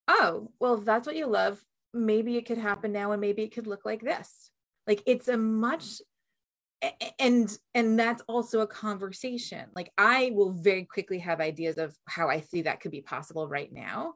oh, 0.07 0.49
well, 0.61 0.75
if 0.75 0.85
that's 0.85 1.05
what 1.05 1.17
you 1.17 1.27
love, 1.27 1.61
maybe 1.93 2.37
it 2.37 2.45
could 2.45 2.57
happen 2.57 2.93
now 2.93 3.11
and 3.11 3.19
maybe 3.19 3.43
it 3.43 3.53
could 3.53 3.67
look 3.67 3.83
like 3.83 4.01
this. 4.01 4.49
Like 4.87 5.03
it's 5.05 5.27
a 5.27 5.37
much 5.37 6.01
and 7.19 7.57
and 7.73 7.99
that's 7.99 8.21
also 8.27 8.61
a 8.61 8.67
conversation. 8.67 9.65
Like 9.75 9.91
i 9.97 10.31
will 10.33 10.51
very 10.51 10.85
quickly 10.85 11.19
have 11.19 11.41
ideas 11.41 11.77
of 11.77 11.95
how 12.05 12.29
i 12.29 12.41
see 12.41 12.63
that 12.63 12.81
could 12.81 12.91
be 12.91 13.01
possible 13.01 13.47
right 13.47 13.71
now. 13.71 14.13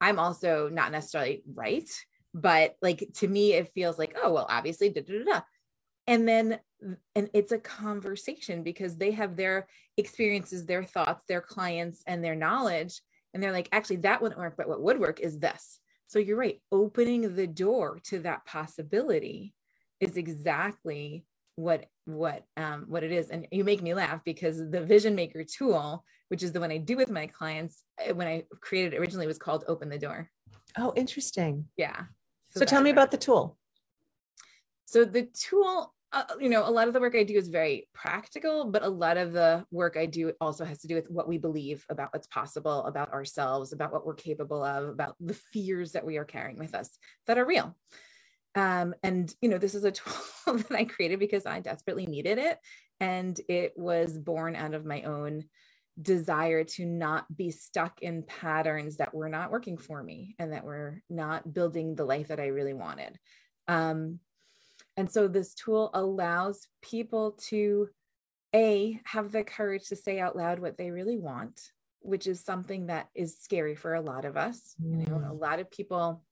I'm 0.00 0.18
also 0.18 0.68
not 0.68 0.92
necessarily 0.92 1.42
right 1.54 1.88
but 2.34 2.76
like 2.82 3.08
to 3.14 3.26
me 3.26 3.54
it 3.54 3.72
feels 3.74 3.98
like 3.98 4.16
oh 4.22 4.32
well 4.32 4.46
obviously 4.48 4.90
da, 4.90 5.02
da, 5.02 5.24
da, 5.24 5.40
and 6.06 6.28
then 6.28 6.58
and 7.14 7.28
it's 7.34 7.52
a 7.52 7.58
conversation 7.58 8.62
because 8.62 8.96
they 8.96 9.10
have 9.10 9.36
their 9.36 9.66
experiences 9.96 10.64
their 10.64 10.84
thoughts 10.84 11.24
their 11.28 11.40
clients 11.40 12.02
and 12.06 12.22
their 12.22 12.36
knowledge 12.36 13.00
and 13.34 13.42
they're 13.42 13.52
like 13.52 13.68
actually 13.72 13.96
that 13.96 14.22
wouldn't 14.22 14.40
work 14.40 14.54
but 14.56 14.68
what 14.68 14.82
would 14.82 15.00
work 15.00 15.20
is 15.20 15.38
this. 15.38 15.80
So 16.06 16.18
you're 16.18 16.38
right 16.38 16.60
opening 16.72 17.34
the 17.34 17.46
door 17.46 17.98
to 18.04 18.20
that 18.20 18.46
possibility 18.46 19.54
is 20.00 20.16
exactly 20.16 21.24
what 21.58 21.86
what 22.04 22.44
um 22.56 22.84
what 22.86 23.02
it 23.02 23.10
is. 23.10 23.30
And 23.30 23.48
you 23.50 23.64
make 23.64 23.82
me 23.82 23.92
laugh 23.92 24.20
because 24.24 24.58
the 24.70 24.80
vision 24.80 25.14
maker 25.14 25.44
tool 25.44 26.04
which 26.28 26.42
is 26.42 26.52
the 26.52 26.60
one 26.60 26.70
i 26.70 26.76
do 26.76 26.96
with 26.96 27.10
my 27.10 27.26
clients 27.26 27.82
eh, 27.98 28.12
when 28.12 28.28
i 28.28 28.44
created 28.60 28.92
it 28.92 28.98
originally 28.98 29.26
was 29.26 29.38
called 29.38 29.64
open 29.66 29.88
the 29.88 29.98
door. 29.98 30.30
Oh 30.76 30.92
interesting. 30.94 31.66
Yeah. 31.76 32.04
So, 32.50 32.60
so 32.60 32.64
tell 32.64 32.82
me 32.82 32.90
about 32.90 33.10
the 33.10 33.18
tool. 33.18 33.58
So 34.84 35.04
the 35.04 35.28
tool 35.34 35.94
uh, 36.10 36.22
you 36.40 36.48
know, 36.48 36.66
a 36.66 36.70
lot 36.70 36.88
of 36.88 36.94
the 36.94 37.00
work 37.00 37.14
I 37.14 37.22
do 37.22 37.34
is 37.34 37.48
very 37.48 37.86
practical, 37.92 38.64
but 38.64 38.82
a 38.82 38.88
lot 38.88 39.18
of 39.18 39.34
the 39.34 39.66
work 39.70 39.98
I 39.98 40.06
do 40.06 40.32
also 40.40 40.64
has 40.64 40.78
to 40.78 40.88
do 40.88 40.94
with 40.94 41.10
what 41.10 41.28
we 41.28 41.36
believe 41.36 41.84
about 41.90 42.14
what's 42.14 42.26
possible, 42.28 42.86
about 42.86 43.12
ourselves, 43.12 43.74
about 43.74 43.92
what 43.92 44.06
we're 44.06 44.14
capable 44.14 44.64
of, 44.64 44.88
about 44.88 45.16
the 45.20 45.34
fears 45.34 45.92
that 45.92 46.06
we 46.06 46.16
are 46.16 46.24
carrying 46.24 46.58
with 46.58 46.74
us 46.74 46.96
that 47.26 47.36
are 47.36 47.44
real. 47.44 47.76
Um, 48.58 48.92
and, 49.04 49.32
you 49.40 49.48
know, 49.48 49.58
this 49.58 49.76
is 49.76 49.84
a 49.84 49.90
tool 49.92 50.56
that 50.56 50.72
I 50.72 50.84
created 50.84 51.20
because 51.20 51.46
I 51.46 51.60
desperately 51.60 52.06
needed 52.06 52.38
it. 52.38 52.58
And 52.98 53.40
it 53.48 53.74
was 53.76 54.18
born 54.18 54.56
out 54.56 54.74
of 54.74 54.84
my 54.84 55.02
own 55.02 55.44
desire 56.00 56.64
to 56.64 56.84
not 56.84 57.24
be 57.34 57.50
stuck 57.50 58.02
in 58.02 58.24
patterns 58.24 58.96
that 58.96 59.14
were 59.14 59.28
not 59.28 59.52
working 59.52 59.78
for 59.78 60.02
me 60.02 60.34
and 60.38 60.52
that 60.52 60.64
were 60.64 61.02
not 61.08 61.52
building 61.52 61.94
the 61.94 62.04
life 62.04 62.28
that 62.28 62.40
I 62.40 62.46
really 62.46 62.74
wanted. 62.74 63.16
Um, 63.68 64.18
and 64.96 65.10
so 65.10 65.28
this 65.28 65.54
tool 65.54 65.90
allows 65.94 66.66
people 66.82 67.38
to 67.48 67.88
a 68.54 68.98
have 69.04 69.30
the 69.30 69.44
courage 69.44 69.88
to 69.88 69.96
say 69.96 70.18
out 70.18 70.36
loud 70.36 70.58
what 70.58 70.76
they 70.76 70.90
really 70.90 71.18
want, 71.18 71.60
which 72.00 72.26
is 72.26 72.40
something 72.40 72.86
that 72.86 73.08
is 73.14 73.38
scary 73.38 73.76
for 73.76 73.94
a 73.94 74.00
lot 74.00 74.24
of 74.24 74.36
us. 74.36 74.74
Mm. 74.82 75.00
You 75.00 75.06
know, 75.06 75.18
a 75.18 75.34
mm. 75.34 75.40
lot 75.40 75.60
of 75.60 75.70
people 75.70 76.24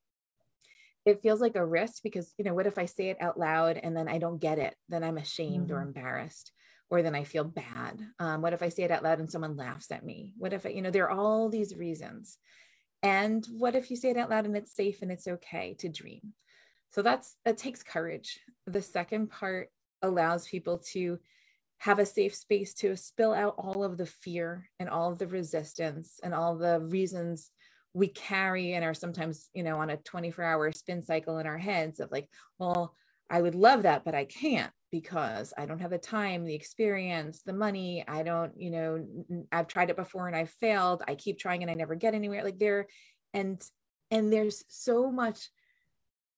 it 1.06 1.20
feels 1.20 1.40
like 1.40 1.56
a 1.56 1.64
risk 1.64 2.02
because 2.02 2.34
you 2.36 2.44
know 2.44 2.54
what 2.54 2.66
if 2.66 2.78
i 2.78 2.84
say 2.84 3.08
it 3.08 3.16
out 3.20 3.38
loud 3.38 3.78
and 3.82 3.96
then 3.96 4.08
i 4.08 4.18
don't 4.18 4.40
get 4.40 4.58
it 4.58 4.74
then 4.88 5.02
i'm 5.02 5.18
ashamed 5.18 5.68
mm. 5.68 5.72
or 5.72 5.80
embarrassed 5.80 6.52
or 6.90 7.02
then 7.02 7.14
i 7.14 7.24
feel 7.24 7.44
bad 7.44 8.00
um, 8.18 8.42
what 8.42 8.52
if 8.52 8.62
i 8.62 8.68
say 8.68 8.82
it 8.82 8.90
out 8.90 9.02
loud 9.02 9.18
and 9.18 9.30
someone 9.30 9.56
laughs 9.56 9.90
at 9.90 10.04
me 10.04 10.34
what 10.36 10.52
if 10.52 10.66
I, 10.66 10.70
you 10.70 10.82
know 10.82 10.90
there 10.90 11.10
are 11.10 11.18
all 11.18 11.48
these 11.48 11.74
reasons 11.74 12.38
and 13.02 13.46
what 13.56 13.74
if 13.74 13.90
you 13.90 13.96
say 13.96 14.10
it 14.10 14.16
out 14.16 14.30
loud 14.30 14.44
and 14.44 14.56
it's 14.56 14.74
safe 14.74 15.00
and 15.00 15.10
it's 15.10 15.28
okay 15.28 15.74
to 15.78 15.88
dream 15.88 16.34
so 16.90 17.02
that's 17.02 17.36
that 17.44 17.58
takes 17.58 17.82
courage. 17.82 18.40
The 18.66 18.82
second 18.82 19.30
part 19.30 19.68
allows 20.00 20.48
people 20.48 20.78
to 20.92 21.18
have 21.78 21.98
a 21.98 22.06
safe 22.06 22.34
space 22.34 22.72
to 22.72 22.96
spill 22.96 23.34
out 23.34 23.54
all 23.58 23.84
of 23.84 23.98
the 23.98 24.06
fear 24.06 24.70
and 24.80 24.88
all 24.88 25.12
of 25.12 25.18
the 25.18 25.26
resistance 25.26 26.18
and 26.22 26.32
all 26.32 26.56
the 26.56 26.80
reasons 26.80 27.50
we 27.96 28.08
carry 28.08 28.74
and 28.74 28.84
are 28.84 28.92
sometimes, 28.92 29.48
you 29.54 29.62
know, 29.62 29.78
on 29.78 29.88
a 29.88 29.96
24 29.96 30.44
hour 30.44 30.70
spin 30.70 31.02
cycle 31.02 31.38
in 31.38 31.46
our 31.46 31.56
heads 31.56 31.98
of 31.98 32.12
like, 32.12 32.28
well, 32.58 32.94
I 33.30 33.40
would 33.40 33.54
love 33.54 33.84
that, 33.84 34.04
but 34.04 34.14
I 34.14 34.26
can't 34.26 34.70
because 34.92 35.54
I 35.56 35.64
don't 35.64 35.80
have 35.80 35.90
the 35.90 35.98
time, 35.98 36.44
the 36.44 36.54
experience, 36.54 37.40
the 37.40 37.54
money. 37.54 38.04
I 38.06 38.22
don't, 38.22 38.52
you 38.60 38.70
know, 38.70 39.06
I've 39.50 39.66
tried 39.66 39.88
it 39.88 39.96
before 39.96 40.26
and 40.26 40.36
I've 40.36 40.50
failed. 40.50 41.04
I 41.08 41.14
keep 41.14 41.38
trying 41.38 41.62
and 41.62 41.70
I 41.70 41.74
never 41.74 41.94
get 41.94 42.12
anywhere. 42.12 42.44
Like 42.44 42.58
there, 42.58 42.86
and 43.32 43.62
and 44.10 44.30
there's 44.30 44.62
so 44.68 45.10
much 45.10 45.48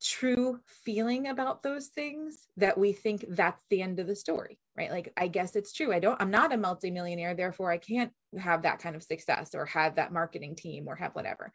true 0.02 0.61
feeling 0.66 1.26
about 1.28 1.62
those 1.62 1.87
things 1.88 2.46
that 2.56 2.78
we 2.78 2.92
think 2.92 3.24
that's 3.30 3.62
the 3.70 3.82
end 3.82 3.98
of 3.98 4.06
the 4.06 4.16
story 4.16 4.58
right? 4.78 4.90
Like 4.90 5.12
i 5.16 5.26
guess 5.26 5.56
it's 5.56 5.72
true. 5.72 5.92
I 5.92 5.98
don't 5.98 6.20
i'm 6.22 6.30
not 6.30 6.52
a 6.52 6.56
multimillionaire 6.56 7.34
therefore 7.34 7.72
i 7.72 7.78
can't 7.78 8.12
have 8.38 8.62
that 8.62 8.78
kind 8.78 8.94
of 8.94 9.02
success 9.02 9.54
or 9.54 9.66
have 9.66 9.96
that 9.96 10.12
marketing 10.12 10.54
team 10.54 10.87
or 10.87 10.96
have 10.96 11.14
whatever. 11.14 11.52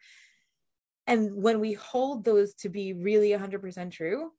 And 1.06 1.42
when 1.42 1.60
we 1.60 1.74
hold 1.74 2.24
those 2.24 2.54
to 2.56 2.68
be 2.68 2.92
really 2.92 3.30
100% 3.30 3.90
true 3.90 4.32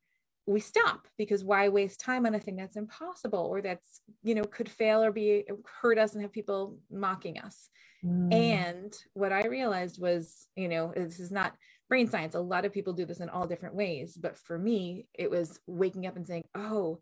we 0.47 0.59
stop 0.59 1.07
because 1.17 1.43
why 1.43 1.69
waste 1.69 1.99
time 1.99 2.25
on 2.27 2.35
a 2.35 2.39
thing 2.39 2.55
that's 2.55 2.75
impossible 2.75 3.39
or 3.39 3.61
that's 3.61 4.01
you 4.23 4.35
know 4.35 4.43
could 4.43 4.69
fail 4.69 5.03
or 5.03 5.11
be 5.11 5.43
hurt 5.81 5.97
us 5.97 6.13
and 6.13 6.21
have 6.21 6.31
people 6.31 6.77
mocking 6.91 7.39
us? 7.39 7.69
Mm. 8.05 8.31
and 8.31 8.95
what 9.13 9.31
i 9.31 9.47
realized 9.47 9.99
was 9.99 10.47
you 10.55 10.67
know 10.67 10.93
this 10.95 11.19
is 11.19 11.31
not 11.31 11.55
brain 11.89 12.07
science. 12.09 12.35
A 12.35 12.39
lot 12.39 12.65
of 12.65 12.73
people 12.73 12.93
do 12.93 13.05
this 13.05 13.19
in 13.19 13.29
all 13.29 13.47
different 13.47 13.75
ways 13.75 14.17
but 14.19 14.37
for 14.37 14.57
me 14.57 15.07
it 15.13 15.29
was 15.29 15.59
waking 15.67 16.07
up 16.07 16.15
and 16.15 16.27
saying 16.27 16.43
oh 16.55 16.99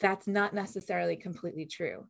that's 0.00 0.26
not 0.26 0.54
necessarily 0.54 1.16
completely 1.16 1.66
true. 1.66 2.06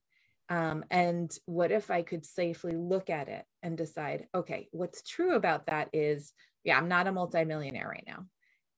Um, 0.48 0.84
and 0.90 1.30
what 1.46 1.70
if 1.70 1.90
i 1.90 2.02
could 2.02 2.26
safely 2.26 2.76
look 2.76 3.10
at 3.10 3.28
it 3.28 3.44
and 3.62 3.76
decide 3.76 4.26
okay 4.34 4.68
what's 4.72 5.02
true 5.02 5.34
about 5.34 5.66
that 5.66 5.88
is 5.92 6.32
yeah 6.64 6.76
i'm 6.76 6.88
not 6.88 7.06
a 7.06 7.12
multimillionaire 7.12 7.88
right 7.88 8.04
now. 8.06 8.26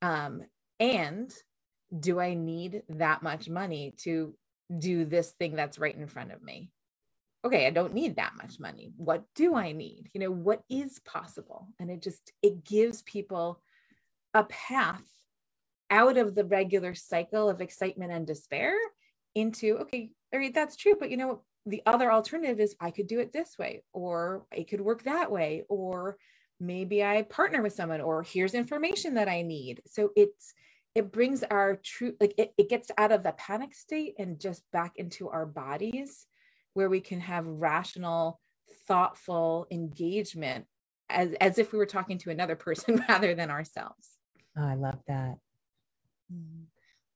Um, 0.02 0.42
and 0.78 1.32
do 1.98 2.20
I 2.20 2.34
need 2.34 2.82
that 2.90 3.22
much 3.22 3.48
money 3.48 3.94
to 3.98 4.34
do 4.78 5.04
this 5.04 5.32
thing 5.32 5.54
that's 5.54 5.78
right 5.78 5.94
in 5.94 6.06
front 6.06 6.32
of 6.32 6.42
me? 6.42 6.70
Okay, 7.44 7.66
I 7.66 7.70
don't 7.70 7.92
need 7.92 8.16
that 8.16 8.32
much 8.36 8.58
money. 8.58 8.92
What 8.96 9.24
do 9.34 9.54
I 9.54 9.72
need? 9.72 10.08
You 10.14 10.20
know, 10.20 10.30
what 10.30 10.62
is 10.70 10.98
possible? 11.00 11.68
And 11.78 11.90
it 11.90 12.02
just 12.02 12.32
it 12.42 12.64
gives 12.64 13.02
people 13.02 13.60
a 14.32 14.44
path 14.44 15.04
out 15.90 16.16
of 16.16 16.34
the 16.34 16.44
regular 16.44 16.94
cycle 16.94 17.50
of 17.50 17.60
excitement 17.60 18.12
and 18.12 18.26
despair 18.26 18.74
into 19.34 19.76
okay, 19.78 20.10
all 20.32 20.40
right, 20.40 20.54
that's 20.54 20.76
true, 20.76 20.94
but 20.98 21.10
you 21.10 21.16
know, 21.16 21.42
the 21.66 21.82
other 21.86 22.10
alternative 22.10 22.60
is 22.60 22.76
I 22.80 22.90
could 22.90 23.06
do 23.06 23.20
it 23.20 23.32
this 23.32 23.58
way 23.58 23.82
or 23.92 24.46
it 24.52 24.68
could 24.68 24.80
work 24.80 25.04
that 25.04 25.30
way 25.30 25.64
or 25.68 26.16
maybe 26.60 27.04
I 27.04 27.22
partner 27.22 27.62
with 27.62 27.72
someone 27.74 28.00
or 28.00 28.22
here's 28.22 28.54
information 28.54 29.14
that 29.14 29.28
I 29.28 29.42
need. 29.42 29.82
So 29.86 30.10
it's 30.16 30.54
it 30.94 31.10
brings 31.12 31.42
our 31.42 31.76
true 31.76 32.14
like 32.20 32.34
it, 32.38 32.52
it 32.56 32.68
gets 32.68 32.90
out 32.96 33.12
of 33.12 33.22
the 33.22 33.32
panic 33.32 33.74
state 33.74 34.14
and 34.18 34.40
just 34.40 34.62
back 34.72 34.92
into 34.96 35.28
our 35.28 35.46
bodies 35.46 36.26
where 36.74 36.88
we 36.88 37.00
can 37.00 37.20
have 37.20 37.46
rational 37.46 38.40
thoughtful 38.86 39.66
engagement 39.70 40.66
as, 41.08 41.32
as 41.40 41.58
if 41.58 41.72
we 41.72 41.78
were 41.78 41.86
talking 41.86 42.18
to 42.18 42.30
another 42.30 42.56
person 42.56 43.02
rather 43.08 43.34
than 43.34 43.50
ourselves. 43.50 44.10
Oh, 44.56 44.66
i 44.66 44.74
love 44.74 44.98
that. 45.08 45.36
Mm-hmm. 46.32 46.64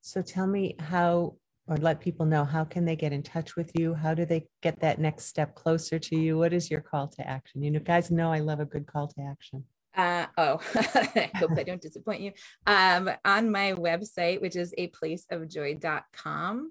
so 0.01 0.21
tell 0.21 0.47
me 0.47 0.77
how 0.79 1.37
or 1.66 1.77
let 1.77 2.01
people 2.01 2.27
know 2.27 2.44
how 2.44 2.64
can 2.64 2.85
they 2.85 2.97
get 2.97 3.12
in 3.12 3.23
touch 3.23 3.57
with 3.57 3.71
you? 3.79 3.94
How 3.94 4.14
do 4.14 4.25
they 4.25 4.47
get 4.62 4.81
that 4.81 4.99
next 4.99 5.27
step 5.27 5.55
closer 5.55 5.99
to 5.99 6.16
you? 6.16 6.38
What 6.38 6.53
is 6.55 6.71
your 6.71 6.81
call 6.81 7.09
to 7.09 7.27
action? 7.29 7.62
You 7.62 7.71
know 7.71 7.81
guys 7.81 8.11
know 8.11 8.33
i 8.33 8.38
love 8.38 8.61
a 8.61 8.64
good 8.64 8.87
call 8.87 9.09
to 9.09 9.21
action. 9.23 9.64
Uh, 9.94 10.27
oh, 10.37 10.61
I 10.75 11.31
hope 11.37 11.53
I 11.57 11.64
don't 11.64 11.83
disappoint 11.83 12.21
you. 12.21 12.33
Um, 12.66 13.11
on 13.25 13.51
my 13.51 13.73
website, 13.73 14.40
which 14.40 14.57
is 14.57 14.73
a 14.79 14.88
placeofjoy.com, 14.88 16.71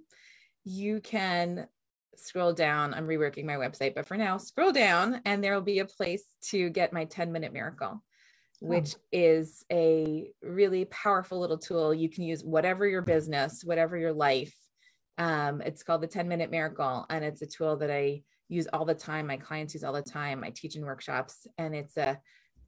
you 0.64 1.02
can 1.02 1.68
scroll 2.18 2.54
down. 2.54 2.94
I'm 2.94 3.08
reworking 3.08 3.46
my 3.46 3.56
website, 3.56 3.96
but 3.96 4.06
for 4.06 4.18
now, 4.18 4.38
scroll 4.38 4.72
down 4.72 5.22
and 5.26 5.44
there 5.44 5.54
will 5.54 5.62
be 5.62 5.80
a 5.80 5.86
place 5.86 6.24
to 6.50 6.70
get 6.70 6.94
my 6.94 7.06
10 7.06 7.32
minute 7.32 7.54
miracle, 7.54 8.04
which 8.60 8.96
oh. 8.96 9.02
is 9.12 9.66
a 9.72 10.32
really 10.42 10.86
powerful 10.86 11.40
little 11.40 11.58
tool. 11.58 11.94
You 11.94 12.10
can 12.10 12.24
use 12.24 12.44
whatever 12.44 12.88
your 12.88 13.02
business, 13.02 13.64
whatever 13.64 13.98
your 13.98 14.14
life. 14.14 14.56
Um, 15.18 15.62
it's 15.62 15.84
called 15.84 16.02
the 16.02 16.08
10 16.08 16.28
minute 16.28 16.52
miracle, 16.52 17.06
and 17.10 17.24
it's 17.24 17.42
a 17.42 17.48
tool 17.48 17.78
that 17.78 17.90
I 17.90 18.24
use 18.50 18.68
all 18.72 18.86
the 18.86 18.94
time. 18.94 19.28
My 19.28 19.38
clients 19.38 19.74
use 19.74 19.84
all 19.84 19.94
the 19.94 20.02
time. 20.02 20.44
I 20.44 20.52
teach 20.52 20.76
in 20.76 20.86
workshops, 20.86 21.48
and 21.58 21.76
it's 21.76 21.98
a 21.98 22.20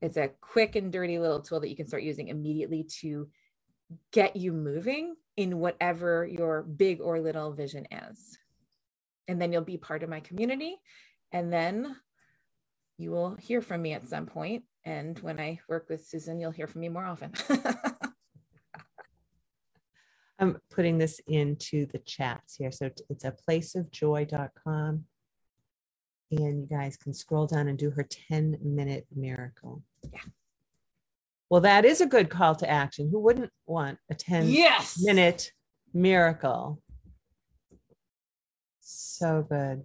it's 0.01 0.17
a 0.17 0.31
quick 0.41 0.75
and 0.75 0.91
dirty 0.91 1.19
little 1.19 1.41
tool 1.41 1.59
that 1.59 1.69
you 1.69 1.75
can 1.75 1.87
start 1.87 2.03
using 2.03 2.29
immediately 2.29 2.87
to 3.01 3.29
get 4.11 4.35
you 4.35 4.53
moving 4.53 5.15
in 5.35 5.59
whatever 5.59 6.25
your 6.25 6.63
big 6.63 7.01
or 7.01 7.19
little 7.19 7.53
vision 7.53 7.85
is. 8.09 8.38
And 9.29 9.41
then 9.41 9.53
you'll 9.53 9.61
be 9.61 9.77
part 9.77 10.03
of 10.03 10.09
my 10.09 10.19
community. 10.19 10.75
And 11.31 11.53
then 11.53 11.95
you 12.97 13.11
will 13.11 13.35
hear 13.35 13.61
from 13.61 13.83
me 13.83 13.93
at 13.93 14.07
some 14.07 14.25
point. 14.25 14.63
And 14.83 15.19
when 15.19 15.39
I 15.39 15.59
work 15.69 15.87
with 15.87 16.05
Susan, 16.05 16.39
you'll 16.39 16.51
hear 16.51 16.67
from 16.67 16.81
me 16.81 16.89
more 16.89 17.05
often. 17.05 17.31
I'm 20.39 20.57
putting 20.71 20.97
this 20.97 21.21
into 21.27 21.85
the 21.87 21.99
chats 21.99 22.55
here. 22.55 22.71
So 22.71 22.89
it's 23.09 23.23
a 23.25 23.35
placeofjoy.com 23.47 25.05
and 26.31 26.61
you 26.61 26.67
guys 26.67 26.97
can 26.97 27.13
scroll 27.13 27.45
down 27.45 27.67
and 27.67 27.77
do 27.77 27.91
her 27.91 28.03
10 28.03 28.57
minute 28.63 29.05
miracle. 29.15 29.83
Yeah. 30.11 30.19
Well, 31.49 31.61
that 31.61 31.85
is 31.85 32.01
a 32.01 32.05
good 32.05 32.29
call 32.29 32.55
to 32.55 32.69
action. 32.69 33.09
Who 33.11 33.19
wouldn't 33.19 33.51
want 33.65 33.99
a 34.09 34.15
10 34.15 34.49
yes. 34.49 34.97
minute 35.01 35.51
miracle? 35.93 36.81
So 39.19 39.45
good. 39.49 39.83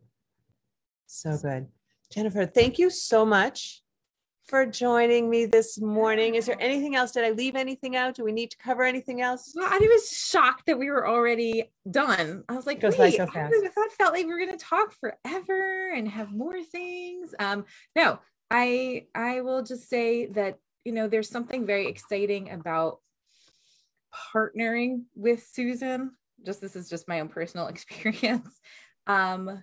So 1.07 1.37
good. 1.37 1.67
Jennifer, 2.09 2.47
thank 2.47 2.79
you 2.79 2.89
so 2.89 3.27
much 3.27 3.83
for 4.47 4.65
joining 4.65 5.29
me 5.29 5.45
this 5.47 5.81
morning. 5.81 6.37
Is 6.37 6.47
there 6.47 6.57
anything 6.61 6.95
else? 6.95 7.11
Did 7.11 7.25
I 7.25 7.31
leave 7.31 7.57
anything 7.57 7.97
out? 7.97 8.15
Do 8.15 8.23
we 8.23 8.31
need 8.31 8.53
to 8.53 8.57
cover 8.59 8.85
anything 8.85 9.23
else? 9.23 9.53
Well, 9.53 9.67
I 9.69 9.79
was 9.81 10.09
shocked 10.09 10.67
that 10.67 10.79
we 10.79 10.89
were 10.89 11.09
already 11.09 11.73
done. 11.91 12.45
I 12.49 12.53
was 12.53 12.65
like, 12.65 12.79
Goes 12.79 12.97
wait, 12.97 13.17
so 13.17 13.25
I 13.25 13.27
thought 13.27 13.93
felt 13.99 14.13
like 14.13 14.25
we 14.25 14.33
were 14.33 14.39
going 14.39 14.57
to 14.57 14.65
talk 14.65 14.95
forever 15.01 15.91
and 15.93 16.07
have 16.07 16.31
more 16.31 16.63
things. 16.63 17.35
Um, 17.41 17.65
no, 17.97 18.21
I 18.53 19.07
I 19.17 19.41
will 19.41 19.65
just 19.65 19.89
say 19.91 20.27
that 20.27 20.61
you 20.85 20.93
know 20.93 21.09
there's 21.09 21.29
something 21.29 21.67
very 21.67 21.89
exciting 21.89 22.53
about 22.53 23.01
partnering 24.33 25.07
with 25.17 25.45
Susan. 25.53 26.13
Just 26.47 26.61
this 26.61 26.77
is 26.77 26.89
just 26.89 27.09
my 27.09 27.19
own 27.19 27.29
personal 27.29 27.67
experience. 27.75 28.61
Um, 29.07 29.63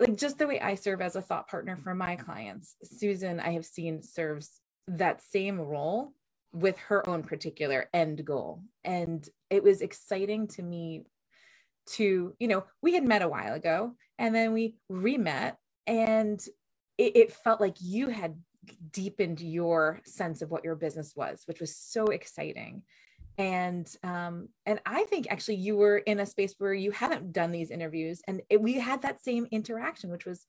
like 0.00 0.16
just 0.16 0.38
the 0.38 0.46
way 0.46 0.60
I 0.60 0.74
serve 0.74 1.00
as 1.00 1.16
a 1.16 1.22
thought 1.22 1.48
partner 1.48 1.76
for 1.76 1.94
my 1.94 2.16
clients, 2.16 2.76
Susan, 2.84 3.40
I 3.40 3.52
have 3.52 3.64
seen 3.64 4.02
serves 4.02 4.60
that 4.86 5.22
same 5.22 5.60
role 5.60 6.12
with 6.52 6.78
her 6.78 7.08
own 7.08 7.22
particular 7.22 7.88
end 7.92 8.24
goal. 8.24 8.62
And 8.84 9.28
it 9.50 9.62
was 9.62 9.80
exciting 9.80 10.48
to 10.48 10.62
me 10.62 11.04
to, 11.90 12.34
you 12.38 12.48
know, 12.48 12.64
we 12.82 12.94
had 12.94 13.04
met 13.04 13.22
a 13.22 13.28
while 13.28 13.54
ago 13.54 13.94
and 14.18 14.34
then 14.34 14.52
we 14.52 14.76
re 14.88 15.18
met 15.18 15.56
and 15.86 16.40
it, 16.96 17.16
it 17.16 17.32
felt 17.32 17.60
like 17.60 17.76
you 17.80 18.08
had 18.08 18.36
deepened 18.92 19.40
your 19.40 20.00
sense 20.04 20.42
of 20.42 20.50
what 20.50 20.64
your 20.64 20.76
business 20.76 21.14
was, 21.16 21.42
which 21.46 21.60
was 21.60 21.76
so 21.76 22.06
exciting 22.06 22.82
and 23.38 23.88
um, 24.02 24.48
and 24.66 24.80
I 24.84 25.04
think 25.04 25.28
actually 25.30 25.54
you 25.56 25.76
were 25.76 25.98
in 25.98 26.18
a 26.20 26.26
space 26.26 26.54
where 26.58 26.74
you 26.74 26.90
hadn't 26.90 27.32
done 27.32 27.52
these 27.52 27.70
interviews, 27.70 28.20
and 28.26 28.42
it, 28.50 28.60
we 28.60 28.74
had 28.74 29.02
that 29.02 29.22
same 29.22 29.46
interaction, 29.52 30.10
which 30.10 30.26
was, 30.26 30.44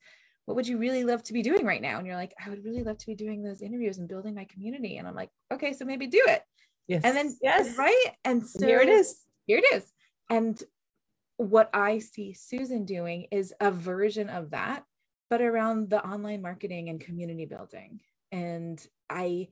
what 0.46 0.56
would 0.56 0.66
you 0.66 0.76
really 0.76 1.04
love 1.04 1.22
to 1.22 1.32
be 1.32 1.42
doing 1.42 1.64
right 1.64 1.80
now? 1.80 1.98
And 1.98 2.06
you're 2.06 2.16
like, 2.16 2.34
I 2.44 2.50
would 2.50 2.64
really 2.64 2.82
love 2.82 2.98
to 2.98 3.06
be 3.06 3.14
doing 3.14 3.42
those 3.42 3.62
interviews 3.62 3.98
and 3.98 4.08
building 4.08 4.34
my 4.34 4.44
community. 4.44 4.96
And 4.96 5.06
I'm 5.06 5.14
like, 5.14 5.30
okay, 5.52 5.72
so 5.72 5.84
maybe 5.84 6.08
do 6.08 6.22
it. 6.26 6.42
Yes. 6.88 7.02
And 7.04 7.16
then 7.16 7.36
yes, 7.40 7.78
right. 7.78 8.06
And 8.24 8.44
so 8.44 8.66
here 8.66 8.80
it 8.80 8.88
is. 8.88 9.20
Here 9.46 9.58
it 9.58 9.74
is. 9.74 9.92
And 10.28 10.60
what 11.36 11.70
I 11.72 12.00
see 12.00 12.34
Susan 12.34 12.84
doing 12.84 13.28
is 13.30 13.54
a 13.60 13.70
version 13.70 14.28
of 14.28 14.50
that, 14.50 14.84
but 15.28 15.40
around 15.40 15.90
the 15.90 16.04
online 16.04 16.42
marketing 16.42 16.88
and 16.88 17.00
community 17.00 17.46
building. 17.46 18.00
And 18.32 18.84
I 19.08 19.48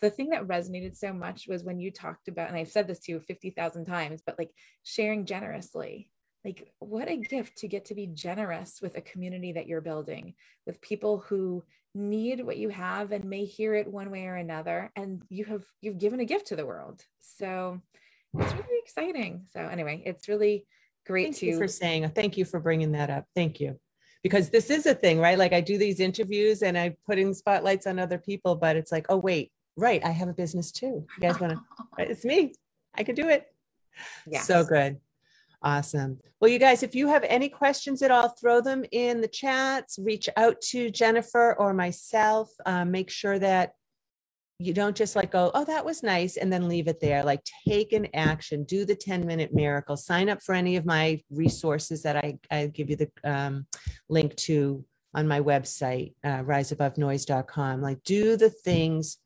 the 0.00 0.10
thing 0.10 0.30
that 0.30 0.46
resonated 0.46 0.96
so 0.96 1.12
much 1.12 1.46
was 1.48 1.64
when 1.64 1.80
you 1.80 1.90
talked 1.90 2.28
about, 2.28 2.48
and 2.48 2.56
I've 2.56 2.70
said 2.70 2.88
this 2.88 3.00
to 3.00 3.12
you 3.12 3.20
50,000 3.20 3.84
times, 3.84 4.22
but 4.24 4.38
like 4.38 4.50
sharing 4.82 5.26
generously. 5.26 6.10
Like, 6.44 6.72
what 6.78 7.08
a 7.08 7.16
gift 7.16 7.56
to 7.58 7.68
get 7.68 7.86
to 7.86 7.94
be 7.94 8.06
generous 8.06 8.80
with 8.82 8.98
a 8.98 9.00
community 9.00 9.52
that 9.52 9.66
you're 9.66 9.80
building, 9.80 10.34
with 10.66 10.80
people 10.82 11.24
who 11.26 11.64
need 11.94 12.44
what 12.44 12.58
you 12.58 12.68
have 12.68 13.12
and 13.12 13.24
may 13.24 13.46
hear 13.46 13.74
it 13.74 13.90
one 13.90 14.10
way 14.10 14.26
or 14.26 14.34
another. 14.34 14.90
And 14.94 15.22
you 15.30 15.46
have, 15.46 15.64
you've 15.80 15.96
given 15.96 16.20
a 16.20 16.26
gift 16.26 16.48
to 16.48 16.56
the 16.56 16.66
world. 16.66 17.02
So 17.20 17.80
it's 18.38 18.52
really 18.52 18.78
exciting. 18.82 19.46
So, 19.54 19.60
anyway, 19.60 20.02
it's 20.04 20.28
really 20.28 20.66
great 21.06 21.28
thank 21.28 21.36
to. 21.36 21.46
you 21.46 21.58
for 21.58 21.68
saying, 21.68 22.10
thank 22.10 22.36
you 22.36 22.44
for 22.44 22.60
bringing 22.60 22.92
that 22.92 23.08
up. 23.08 23.24
Thank 23.34 23.58
you 23.58 23.78
because 24.24 24.48
this 24.48 24.70
is 24.70 24.86
a 24.86 24.94
thing, 24.94 25.20
right? 25.20 25.38
Like 25.38 25.52
I 25.52 25.60
do 25.60 25.76
these 25.76 26.00
interviews 26.00 26.62
and 26.62 26.76
I'm 26.76 26.96
putting 27.06 27.34
spotlights 27.34 27.86
on 27.86 27.98
other 27.98 28.18
people, 28.18 28.56
but 28.56 28.74
it's 28.74 28.90
like, 28.90 29.06
oh 29.10 29.18
wait, 29.18 29.52
right, 29.76 30.04
I 30.04 30.10
have 30.10 30.28
a 30.28 30.34
business 30.34 30.70
too. 30.72 31.06
You 31.16 31.20
guys 31.20 31.40
want 31.40 31.52
to, 31.52 31.60
it's 31.98 32.24
me. 32.24 32.52
I 32.94 33.02
could 33.02 33.16
do 33.16 33.28
it. 33.28 33.46
Yes. 34.26 34.46
So 34.46 34.64
good. 34.64 34.98
Awesome. 35.62 36.18
Well, 36.40 36.50
you 36.50 36.58
guys, 36.58 36.82
if 36.82 36.94
you 36.94 37.08
have 37.08 37.24
any 37.24 37.48
questions 37.48 38.02
at 38.02 38.10
all, 38.10 38.28
throw 38.28 38.60
them 38.60 38.84
in 38.92 39.22
the 39.22 39.28
chats, 39.28 39.98
reach 39.98 40.28
out 40.36 40.60
to 40.60 40.90
Jennifer 40.90 41.54
or 41.58 41.72
myself. 41.72 42.50
Um, 42.66 42.90
make 42.90 43.08
sure 43.08 43.38
that 43.38 43.72
you 44.58 44.74
don't 44.74 44.94
just 44.94 45.16
like 45.16 45.32
go, 45.32 45.50
oh, 45.54 45.64
that 45.64 45.84
was 45.84 46.02
nice, 46.02 46.36
and 46.36 46.52
then 46.52 46.68
leave 46.68 46.86
it 46.86 47.00
there. 47.00 47.24
Like 47.24 47.40
take 47.66 47.92
an 47.92 48.08
action, 48.14 48.64
do 48.64 48.84
the 48.84 48.94
10 48.94 49.26
minute 49.26 49.54
miracle, 49.54 49.96
sign 49.96 50.28
up 50.28 50.42
for 50.42 50.54
any 50.54 50.76
of 50.76 50.84
my 50.84 51.20
resources 51.30 52.02
that 52.02 52.16
I, 52.16 52.38
I 52.50 52.66
give 52.66 52.90
you 52.90 52.96
the 52.96 53.10
um, 53.24 53.66
link 54.08 54.36
to 54.36 54.84
on 55.14 55.26
my 55.26 55.40
website, 55.40 56.12
uh, 56.24 56.42
riseabovenoise.com. 56.42 57.80
Like 57.80 58.02
do 58.04 58.36
the 58.36 58.50
things 58.50 59.18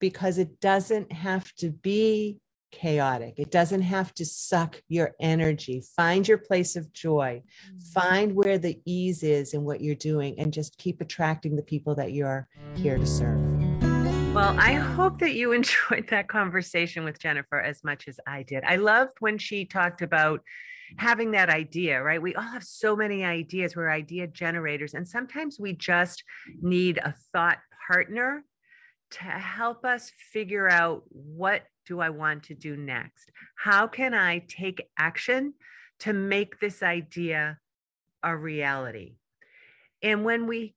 because 0.00 0.38
it 0.38 0.60
doesn't 0.60 1.12
have 1.12 1.52
to 1.54 1.70
be 1.70 2.38
chaotic. 2.72 3.34
It 3.38 3.50
doesn't 3.50 3.82
have 3.82 4.12
to 4.14 4.26
suck 4.26 4.80
your 4.88 5.12
energy. 5.20 5.82
Find 5.96 6.26
your 6.26 6.38
place 6.38 6.76
of 6.76 6.92
joy. 6.92 7.42
Mm-hmm. 7.42 7.78
Find 8.00 8.34
where 8.34 8.58
the 8.58 8.78
ease 8.84 9.22
is 9.22 9.54
in 9.54 9.64
what 9.64 9.80
you're 9.80 9.94
doing 9.94 10.38
and 10.38 10.52
just 10.52 10.76
keep 10.76 11.00
attracting 11.00 11.56
the 11.56 11.62
people 11.62 11.94
that 11.94 12.12
you're 12.12 12.48
here 12.74 12.98
to 12.98 13.06
serve. 13.06 13.40
Well, 14.34 14.54
I 14.58 14.74
hope 14.74 15.18
that 15.20 15.34
you 15.34 15.52
enjoyed 15.60 16.08
that 16.10 16.28
conversation 16.28 17.04
with 17.04 17.18
Jennifer 17.18 17.60
as 17.60 17.82
much 17.82 18.08
as 18.08 18.20
I 18.26 18.42
did. 18.42 18.64
I 18.64 18.76
loved 18.76 19.12
when 19.20 19.38
she 19.38 19.64
talked 19.64 20.02
about 20.02 20.42
having 20.98 21.32
that 21.32 21.48
idea, 21.48 22.02
right? 22.02 22.20
We 22.20 22.34
all 22.34 22.42
have 22.42 22.62
so 22.62 22.94
many 22.94 23.24
ideas. 23.24 23.74
We're 23.74 23.90
idea 23.90 24.26
generators. 24.26 24.94
And 24.94 25.08
sometimes 25.08 25.58
we 25.58 25.72
just 25.72 26.22
need 26.60 26.98
a 26.98 27.14
thought 27.32 27.58
partner 27.88 28.44
to 29.18 29.24
help 29.24 29.84
us 29.84 30.12
figure 30.32 30.68
out 30.68 31.04
what 31.08 31.62
do 31.86 32.00
I 32.00 32.10
want 32.10 32.44
to 32.44 32.54
do 32.54 32.76
next? 32.76 33.30
How 33.56 33.86
can 33.86 34.12
I 34.12 34.44
take 34.46 34.88
action 34.98 35.54
to 36.00 36.12
make 36.12 36.60
this 36.60 36.82
idea 36.82 37.58
a 38.22 38.36
reality? 38.36 39.14
And 40.02 40.24
when 40.24 40.46
we 40.46 40.74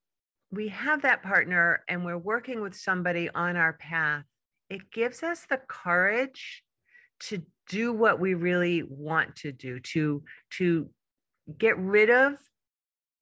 we 0.52 0.70
have 0.70 1.04
that 1.04 1.22
partner 1.22 1.84
and 1.88 2.04
we're 2.04 2.18
working 2.18 2.62
with 2.62 2.76
somebody 2.76 3.30
on 3.36 3.56
our 3.56 3.74
path, 3.74 4.24
it 4.70 4.92
gives 4.92 5.22
us 5.22 5.46
the 5.48 5.60
courage 5.68 6.64
to 7.20 7.44
do 7.68 7.94
what 7.94 8.20
we 8.20 8.34
really 8.34 8.84
want 8.84 9.36
to 9.38 9.52
do, 9.52 9.80
to 9.82 10.24
to 10.52 10.90
get 11.58 11.78
rid 11.78 12.10
of 12.10 12.38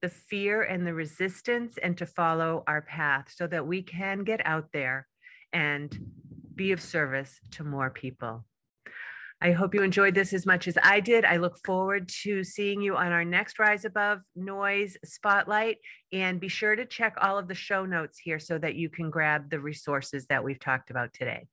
the 0.02 0.10
fear 0.10 0.62
and 0.62 0.86
the 0.86 0.94
resistance 0.94 1.78
and 1.82 1.98
to 1.98 2.06
follow 2.06 2.64
our 2.68 2.82
path 2.82 3.32
so 3.36 3.48
that 3.48 3.66
we 3.66 3.82
can 3.82 4.24
get 4.24 4.42
out 4.46 4.70
there 4.74 5.08
and 5.54 5.98
be 6.56 6.72
of 6.72 6.82
service 6.82 7.40
to 7.52 7.64
more 7.64 7.90
people. 7.90 8.46
I 9.40 9.52
hope 9.52 9.76
you 9.76 9.84
enjoyed 9.84 10.16
this 10.16 10.34
as 10.34 10.48
much 10.48 10.68
as 10.68 10.80
I 10.82 11.00
did. 11.00 11.24
I 11.24 11.38
look 11.38 11.60
forward 11.64 12.10
to 12.24 12.44
seeing 12.44 12.82
you 12.82 12.98
on 12.98 13.12
our 13.12 13.24
next 13.24 13.60
Rise 13.60 13.86
Above 13.86 14.22
Noise 14.36 14.98
Spotlight. 15.06 15.78
And 16.12 16.40
be 16.40 16.48
sure 16.48 16.76
to 16.76 16.86
check 16.86 17.16
all 17.22 17.38
of 17.38 17.48
the 17.48 17.54
show 17.54 17.86
notes 17.86 18.18
here 18.18 18.40
so 18.40 18.58
that 18.58 18.74
you 18.74 18.90
can 18.90 19.12
grab 19.12 19.52
the 19.52 19.60
resources 19.60 20.26
that 20.28 20.44
we've 20.44 20.60
talked 20.60 20.90
about 20.90 21.14
today. 21.14 21.48